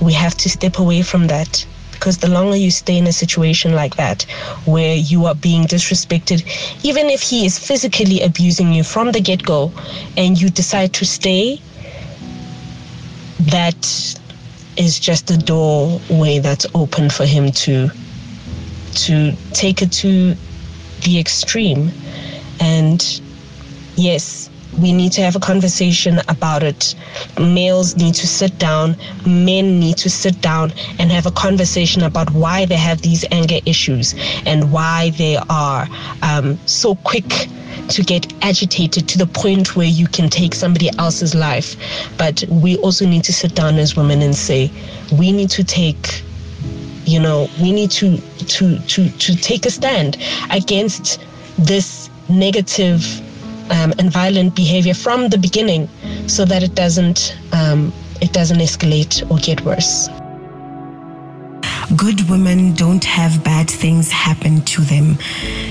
we 0.00 0.12
have 0.12 0.34
to 0.36 0.48
step 0.48 0.78
away 0.78 1.02
from 1.02 1.26
that 1.28 1.66
because 1.92 2.18
the 2.18 2.28
longer 2.28 2.56
you 2.56 2.70
stay 2.70 2.98
in 2.98 3.06
a 3.06 3.12
situation 3.12 3.74
like 3.74 3.96
that 3.96 4.22
where 4.66 4.94
you 4.94 5.24
are 5.24 5.34
being 5.34 5.64
disrespected 5.64 6.44
even 6.84 7.06
if 7.06 7.22
he 7.22 7.46
is 7.46 7.58
physically 7.58 8.20
abusing 8.20 8.72
you 8.72 8.84
from 8.84 9.12
the 9.12 9.20
get-go 9.20 9.72
and 10.16 10.40
you 10.40 10.50
decide 10.50 10.92
to 10.92 11.06
stay 11.06 11.58
that 13.40 14.20
is 14.76 14.98
just 14.98 15.30
a 15.30 15.36
doorway 15.36 16.38
that's 16.38 16.66
open 16.74 17.10
for 17.10 17.24
him 17.24 17.52
to 17.52 17.88
to 18.94 19.32
take 19.52 19.82
it 19.82 19.92
to 19.92 20.34
the 21.04 21.18
extreme. 21.18 21.90
And 22.60 23.20
yes, 23.96 24.50
we 24.78 24.92
need 24.92 25.12
to 25.12 25.22
have 25.22 25.36
a 25.36 25.40
conversation 25.40 26.20
about 26.28 26.62
it. 26.62 26.94
Males 27.38 27.96
need 27.96 28.14
to 28.14 28.26
sit 28.26 28.58
down, 28.58 28.96
men 29.26 29.78
need 29.78 29.96
to 29.98 30.10
sit 30.10 30.40
down 30.40 30.72
and 30.98 31.10
have 31.10 31.26
a 31.26 31.30
conversation 31.30 32.02
about 32.02 32.30
why 32.32 32.64
they 32.64 32.76
have 32.76 33.02
these 33.02 33.24
anger 33.30 33.58
issues 33.66 34.14
and 34.46 34.72
why 34.72 35.10
they 35.18 35.36
are 35.48 35.86
um, 36.22 36.58
so 36.66 36.94
quick 36.96 37.48
to 37.90 38.02
get 38.02 38.32
agitated 38.42 39.08
to 39.08 39.18
the 39.18 39.26
point 39.26 39.76
where 39.76 39.86
you 39.86 40.06
can 40.06 40.28
take 40.28 40.54
somebody 40.54 40.90
else's 40.98 41.34
life. 41.34 41.76
But 42.18 42.44
we 42.48 42.76
also 42.78 43.06
need 43.06 43.24
to 43.24 43.32
sit 43.32 43.54
down 43.54 43.76
as 43.76 43.96
women 43.96 44.22
and 44.22 44.34
say, 44.34 44.70
we 45.12 45.32
need 45.32 45.50
to 45.50 45.64
take 45.64 46.22
you 47.06 47.20
know 47.20 47.48
we 47.62 47.72
need 47.72 47.90
to 47.90 48.18
to 48.46 48.78
to 48.80 49.08
to 49.10 49.36
take 49.36 49.64
a 49.64 49.70
stand 49.70 50.16
against 50.50 51.20
this 51.56 52.10
negative 52.28 53.20
um, 53.70 53.92
and 53.98 54.10
violent 54.10 54.54
behavior 54.54 54.94
from 54.94 55.28
the 55.28 55.38
beginning 55.38 55.88
so 56.28 56.44
that 56.44 56.62
it 56.62 56.74
doesn't 56.74 57.36
um, 57.52 57.92
it 58.20 58.32
doesn't 58.32 58.58
escalate 58.58 59.28
or 59.30 59.38
get 59.38 59.60
worse 59.62 60.08
Good 61.94 62.28
women 62.28 62.74
don't 62.74 63.04
have 63.04 63.44
bad 63.44 63.70
things 63.70 64.10
happen 64.10 64.62
to 64.62 64.80
them. 64.82 65.18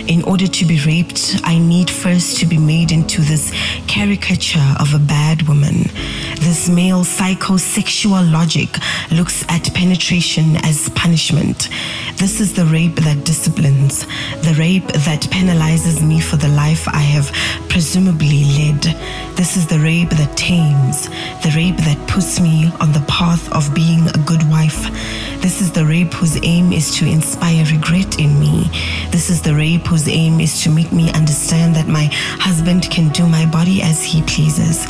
In 0.08 0.24
order 0.24 0.48
to 0.48 0.66
be 0.66 0.80
raped, 0.86 1.42
I 1.44 1.60
need 1.60 1.90
first 1.90 2.40
to 2.40 2.46
be 2.46 2.58
made 2.58 2.94
into 2.94 3.22
this 3.22 3.52
caricature 3.88 4.76
of 4.80 4.94
a 4.94 5.00
bad 5.00 5.42
woman. 5.42 5.90
This 6.40 6.70
male 6.70 7.04
psychosexual 7.04 8.32
logic 8.32 8.70
looks 9.12 9.44
at 9.50 9.74
penetration 9.74 10.56
as 10.64 10.88
punishment. 10.96 11.68
This 12.16 12.40
is 12.40 12.54
the 12.54 12.66
rape 12.66 12.96
that 12.96 13.26
disciplines, 13.26 14.06
the 14.42 14.56
rape 14.58 14.88
that 14.88 15.22
penalizes 15.24 16.02
me 16.02 16.22
for 16.22 16.38
the 16.38 16.48
life 16.48 16.88
I 16.88 17.02
have 17.02 17.30
presumably 17.68 18.46
led. 18.58 18.84
This 19.36 19.58
is 19.58 19.68
the 19.68 19.80
rape 19.80 20.12
that 20.12 20.38
tames, 20.38 21.10
the 21.44 21.52
rape 21.58 21.78
that 21.78 22.08
puts 22.08 22.40
me 22.40 22.72
on 22.80 22.94
the 22.94 23.04
path 23.10 23.52
of 23.52 23.76
being 23.76 24.08
a 24.08 24.24
good 24.26 24.44
wife. 24.50 24.86
This 25.46 25.62
is 25.62 25.72
the 25.72 25.86
rape 25.86 26.12
whose 26.12 26.40
aim 26.42 26.74
is 26.74 26.96
to 26.96 27.06
inspire 27.06 27.64
regret 27.66 28.20
in 28.20 28.40
me. 28.40 28.64
This 29.12 29.30
is 29.30 29.44
the 29.44 29.54
rape 29.54 29.86
whose 29.86 30.08
aim 30.08 30.40
is 30.40 30.64
to 30.64 30.72
make 30.72 30.92
me 30.92 31.12
understand 31.14 31.76
that 31.76 31.88
my 31.88 32.10
husband 32.40 32.90
can 32.90 33.10
do 33.10 33.28
my 33.28 33.46
body 33.46 33.84
as 33.84 34.04
he 34.04 34.24
pleases. 34.24 34.88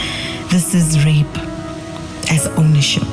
This 0.49 0.73
is 0.73 1.03
rape 1.03 1.37
as 2.31 2.47
ownership. 2.55 3.03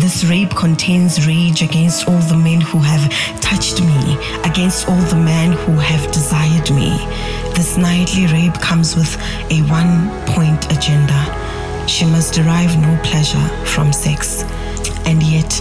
This 0.00 0.22
rape 0.24 0.50
contains 0.50 1.26
rage 1.26 1.62
against 1.62 2.06
all 2.06 2.20
the 2.28 2.36
men 2.36 2.60
who 2.60 2.78
have 2.80 3.08
touched 3.40 3.80
me, 3.80 4.18
against 4.44 4.86
all 4.86 5.00
the 5.08 5.16
men 5.16 5.52
who 5.52 5.72
have 5.78 6.12
desired 6.12 6.70
me. 6.72 6.90
This 7.54 7.78
nightly 7.78 8.26
rape 8.26 8.60
comes 8.60 8.94
with 8.94 9.16
a 9.50 9.62
one 9.62 10.10
point 10.26 10.70
agenda. 10.70 11.88
She 11.88 12.04
must 12.04 12.34
derive 12.34 12.76
no 12.82 13.00
pleasure 13.02 13.48
from 13.64 13.94
sex. 13.94 14.44
And 15.06 15.22
yet, 15.22 15.52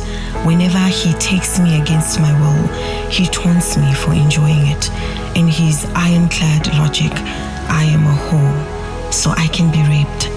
whenever 0.46 0.80
he 0.88 1.14
takes 1.14 1.60
me 1.60 1.82
against 1.82 2.20
my 2.20 2.34
will, 2.40 2.68
he 3.10 3.26
taunts 3.28 3.78
me 3.78 3.94
for 3.94 4.14
enjoying 4.14 4.68
it. 4.68 4.90
In 5.36 5.48
his 5.48 5.86
ironclad 5.96 6.68
logic, 6.78 7.12
I 7.70 7.84
am 7.86 8.06
a 8.06 8.16
whore, 8.26 9.14
so 9.14 9.32
I 9.32 9.48
can 9.48 9.72
be 9.72 9.82
raped. 9.88 10.30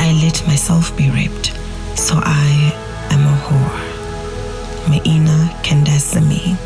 I 0.00 0.12
let 0.22 0.46
myself 0.46 0.96
be 0.96 1.10
raped, 1.10 1.52
so 1.96 2.14
I 2.16 2.72
am 3.10 3.22
a 3.26 3.36
whore. 3.44 3.92
Meena 4.86 5.48
Kandasamy. 5.62 6.56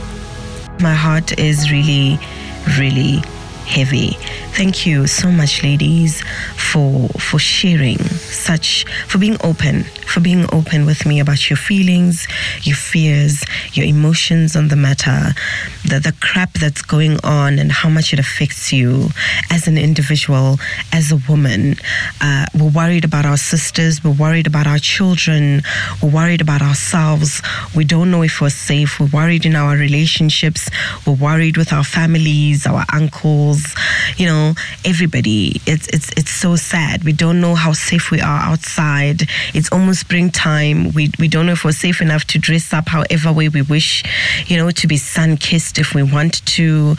My 0.81 0.95
heart 0.95 1.39
is 1.39 1.71
really, 1.71 2.19
really 2.79 3.23
heavy. 3.67 4.17
Thank 4.53 4.87
you 4.87 5.07
so 5.07 5.31
much, 5.31 5.63
ladies, 5.63 6.23
for 6.57 7.09
for 7.19 7.39
sharing 7.39 7.99
such 7.99 8.87
for 9.07 9.19
being 9.19 9.37
open, 9.43 9.85
for 10.07 10.21
being 10.21 10.47
open 10.53 10.87
with 10.87 11.05
me 11.07 11.21
about 11.21 11.51
your 11.51 11.57
feelings, 11.57 12.27
your 12.63 12.77
fears, 12.77 13.45
your 13.73 13.87
emotions 13.87 14.57
on 14.57 14.69
the 14.69 14.77
matter. 14.77 15.35
the, 15.87 16.01
the 16.01 16.15
crap 16.21 16.53
that's 16.55 16.83
going 16.83 17.19
on 17.25 17.59
and 17.59 17.71
how 17.71 17.89
much 17.89 18.13
it 18.13 18.19
affects 18.19 18.73
you 18.73 19.09
as 19.51 19.67
an 19.69 19.79
individual, 19.79 20.59
as 20.93 21.13
a 21.13 21.17
woman. 21.29 21.77
Uh, 22.21 22.47
we're 22.59 22.71
worried 22.71 23.05
about 23.05 23.25
our 23.25 23.37
sisters, 23.37 24.03
we're 24.03 24.11
worried 24.13 24.47
about 24.47 24.67
our 24.67 24.79
children, 24.79 25.63
we're 26.03 26.11
worried 26.11 26.41
about 26.41 26.63
ourselves. 26.63 27.43
We 27.75 27.85
don't 27.85 28.11
know 28.11 28.23
if 28.23 28.41
we're 28.41 28.51
safe, 28.51 28.99
we're 28.99 29.07
worried 29.07 29.47
in 29.47 29.55
our 29.55 29.77
relationships, 29.77 30.69
we're 31.07 31.15
worried 31.15 31.57
with 31.57 31.73
our 31.73 31.85
families, 31.85 32.67
our 32.67 32.85
uncles, 32.93 33.75
you 34.17 34.27
know, 34.27 34.55
everybody. 34.85 35.61
It's, 35.67 35.87
it's, 35.89 36.11
it's 36.17 36.31
so 36.31 36.57
sad. 36.57 37.05
We 37.05 37.13
don't 37.13 37.41
know 37.41 37.55
how 37.55 37.73
safe 37.73 38.11
we 38.11 38.21
are 38.21 38.41
outside. 38.41 39.23
It's 39.55 39.71
almost 39.73 39.96
springtime. 39.97 40.93
We, 40.93 41.11
we 41.19 41.29
don't 41.29 41.47
know 41.47 41.53
if 41.53 41.65
we're 41.65 41.73
safe 41.73 42.01
enough 42.01 42.25
to 42.27 42.39
dress 42.39 42.73
up 42.73 42.89
however 42.89 43.33
way 43.33 43.49
we 43.49 43.63
wish, 43.63 44.03
you 44.49 44.57
know, 44.57 44.71
to 44.71 44.87
be 44.87 44.97
sun 44.97 45.37
kissed 45.37 45.79
if 45.79 45.95
we 45.95 46.03
want 46.03 46.45
to. 46.47 46.97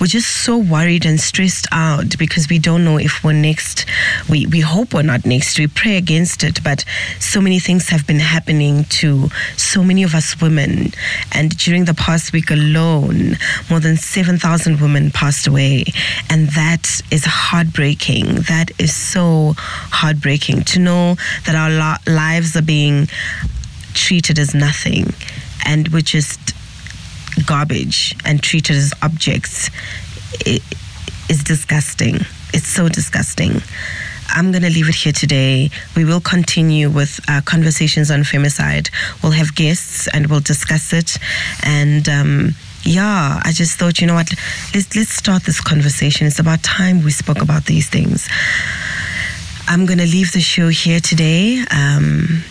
We're 0.00 0.06
just 0.06 0.44
so 0.44 0.56
worried 0.56 1.06
and 1.06 1.20
stressed 1.20 1.66
out 1.72 2.16
because 2.18 2.48
we 2.48 2.58
don't 2.58 2.84
know 2.84 2.98
if 2.98 3.24
we're 3.24 3.32
next. 3.32 3.86
We, 4.28 4.46
we 4.46 4.60
hope 4.60 4.94
we're 4.94 5.02
not 5.02 5.26
next. 5.26 5.58
We 5.58 5.66
pray 5.66 5.96
against 5.96 6.44
it, 6.44 6.62
but 6.62 6.84
so 7.18 7.40
many 7.40 7.58
things 7.58 7.88
have 7.88 8.06
been 8.06 8.20
happening 8.20 8.84
to 9.00 9.28
so 9.56 9.82
many 9.82 10.02
of 10.02 10.14
us 10.14 10.40
women. 10.40 10.92
And 11.32 11.56
during 11.56 11.84
the 11.84 11.94
past 11.94 12.32
week 12.32 12.50
alone, 12.50 13.36
more 13.70 13.80
than 13.80 13.96
7,000 13.96 14.80
women 14.80 15.10
passed 15.10 15.46
away. 15.46 15.84
And 16.30 16.48
that 16.50 17.00
is 17.10 17.24
heartbreaking. 17.24 18.42
That 18.42 18.70
is 18.78 18.94
so 18.94 19.54
heartbreaking 19.56 20.64
to 20.64 20.78
know 20.78 21.16
that 21.46 21.54
our 21.54 21.70
lo- 21.70 22.14
lives 22.34 22.56
are 22.56 22.62
being 22.62 23.06
treated 23.92 24.40
as 24.40 24.54
nothing 24.54 25.04
and 25.66 25.88
we're 25.88 26.00
just 26.18 26.52
garbage 27.46 28.16
and 28.24 28.42
treated 28.42 28.74
as 28.74 28.92
objects 29.02 29.70
it 30.40 30.62
is 31.30 31.44
disgusting. 31.44 32.16
It's 32.52 32.66
so 32.66 32.88
disgusting. 32.88 33.62
I'm 34.30 34.50
going 34.50 34.62
to 34.62 34.70
leave 34.70 34.88
it 34.88 34.96
here 34.96 35.12
today. 35.12 35.70
We 35.96 36.04
will 36.04 36.20
continue 36.20 36.90
with 36.90 37.20
uh, 37.28 37.40
conversations 37.44 38.10
on 38.10 38.20
femicide. 38.20 38.90
We'll 39.22 39.32
have 39.32 39.54
guests 39.54 40.08
and 40.12 40.26
we'll 40.26 40.40
discuss 40.40 40.92
it. 40.92 41.18
And 41.62 42.08
um, 42.08 42.54
yeah, 42.82 43.40
I 43.44 43.52
just 43.52 43.78
thought, 43.78 44.00
you 44.00 44.08
know 44.08 44.14
what, 44.14 44.30
let's, 44.74 44.96
let's 44.96 45.14
start 45.14 45.44
this 45.44 45.60
conversation. 45.60 46.26
It's 46.26 46.40
about 46.40 46.64
time 46.64 47.04
we 47.04 47.12
spoke 47.12 47.40
about 47.42 47.66
these 47.66 47.88
things. 47.88 48.28
I'm 49.66 49.86
going 49.86 49.98
to 49.98 50.06
leave 50.06 50.32
the 50.32 50.40
show 50.40 50.68
here 50.68 51.00
today. 51.00 51.64
Um, 51.70 52.42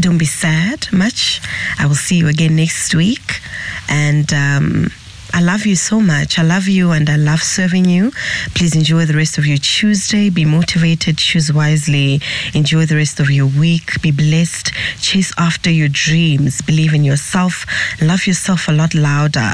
don't 0.00 0.18
be 0.18 0.24
sad 0.24 0.88
much. 0.92 1.40
I 1.78 1.86
will 1.86 1.94
see 1.94 2.16
you 2.16 2.28
again 2.28 2.56
next 2.56 2.94
week. 2.94 3.40
And 3.88 4.32
um, 4.32 4.90
I 5.34 5.40
love 5.40 5.66
you 5.66 5.76
so 5.76 6.00
much. 6.00 6.38
I 6.38 6.42
love 6.42 6.68
you 6.68 6.90
and 6.90 7.08
I 7.08 7.16
love 7.16 7.42
serving 7.42 7.84
you. 7.84 8.10
Please 8.54 8.74
enjoy 8.74 9.04
the 9.04 9.14
rest 9.14 9.38
of 9.38 9.46
your 9.46 9.58
Tuesday. 9.58 10.30
Be 10.30 10.44
motivated, 10.44 11.18
choose 11.18 11.52
wisely. 11.52 12.20
Enjoy 12.54 12.86
the 12.86 12.96
rest 12.96 13.20
of 13.20 13.30
your 13.30 13.46
week. 13.46 14.00
Be 14.02 14.10
blessed. 14.10 14.72
Chase 15.00 15.32
after 15.38 15.70
your 15.70 15.88
dreams. 15.88 16.62
Believe 16.62 16.94
in 16.94 17.04
yourself. 17.04 17.66
Love 18.00 18.26
yourself 18.26 18.68
a 18.68 18.72
lot 18.72 18.94
louder. 18.94 19.52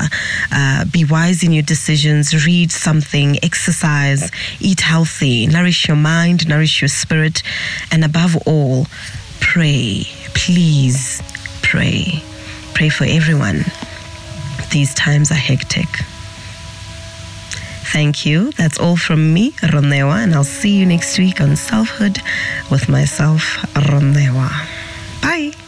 Uh, 0.53 0.85
be 0.87 1.05
wise 1.05 1.43
in 1.43 1.53
your 1.53 1.65
decisions. 1.65 2.47
Read 2.47 2.71
something. 2.71 3.39
Exercise. 3.43 4.31
Eat 4.61 4.81
healthy. 4.81 5.47
Nourish 5.47 5.89
your 5.89 5.97
mind. 5.97 6.49
Nourish 6.49 6.81
your 6.81 6.89
spirit. 6.89 7.43
And 7.91 8.05
above 8.05 8.37
all, 8.47 8.87
pray. 9.41 10.05
Please 10.35 11.23
pray. 11.63 12.23
Pray 12.75 12.89
for 12.89 13.05
everyone. 13.05 13.65
These 14.75 14.93
times 14.95 15.31
are 15.31 15.37
hectic. 15.37 15.87
Thank 17.93 18.27
you. 18.27 18.51
That's 18.51 18.77
all 18.77 18.97
from 18.97 19.33
me, 19.33 19.53
Ronewa, 19.53 20.25
and 20.25 20.35
I'll 20.35 20.43
see 20.43 20.77
you 20.77 20.85
next 20.85 21.17
week 21.17 21.41
on 21.41 21.55
Selfhood 21.55 22.19
with 22.73 22.89
myself, 22.89 23.41
Ronewa. 23.75 24.51
Bye. 25.23 25.64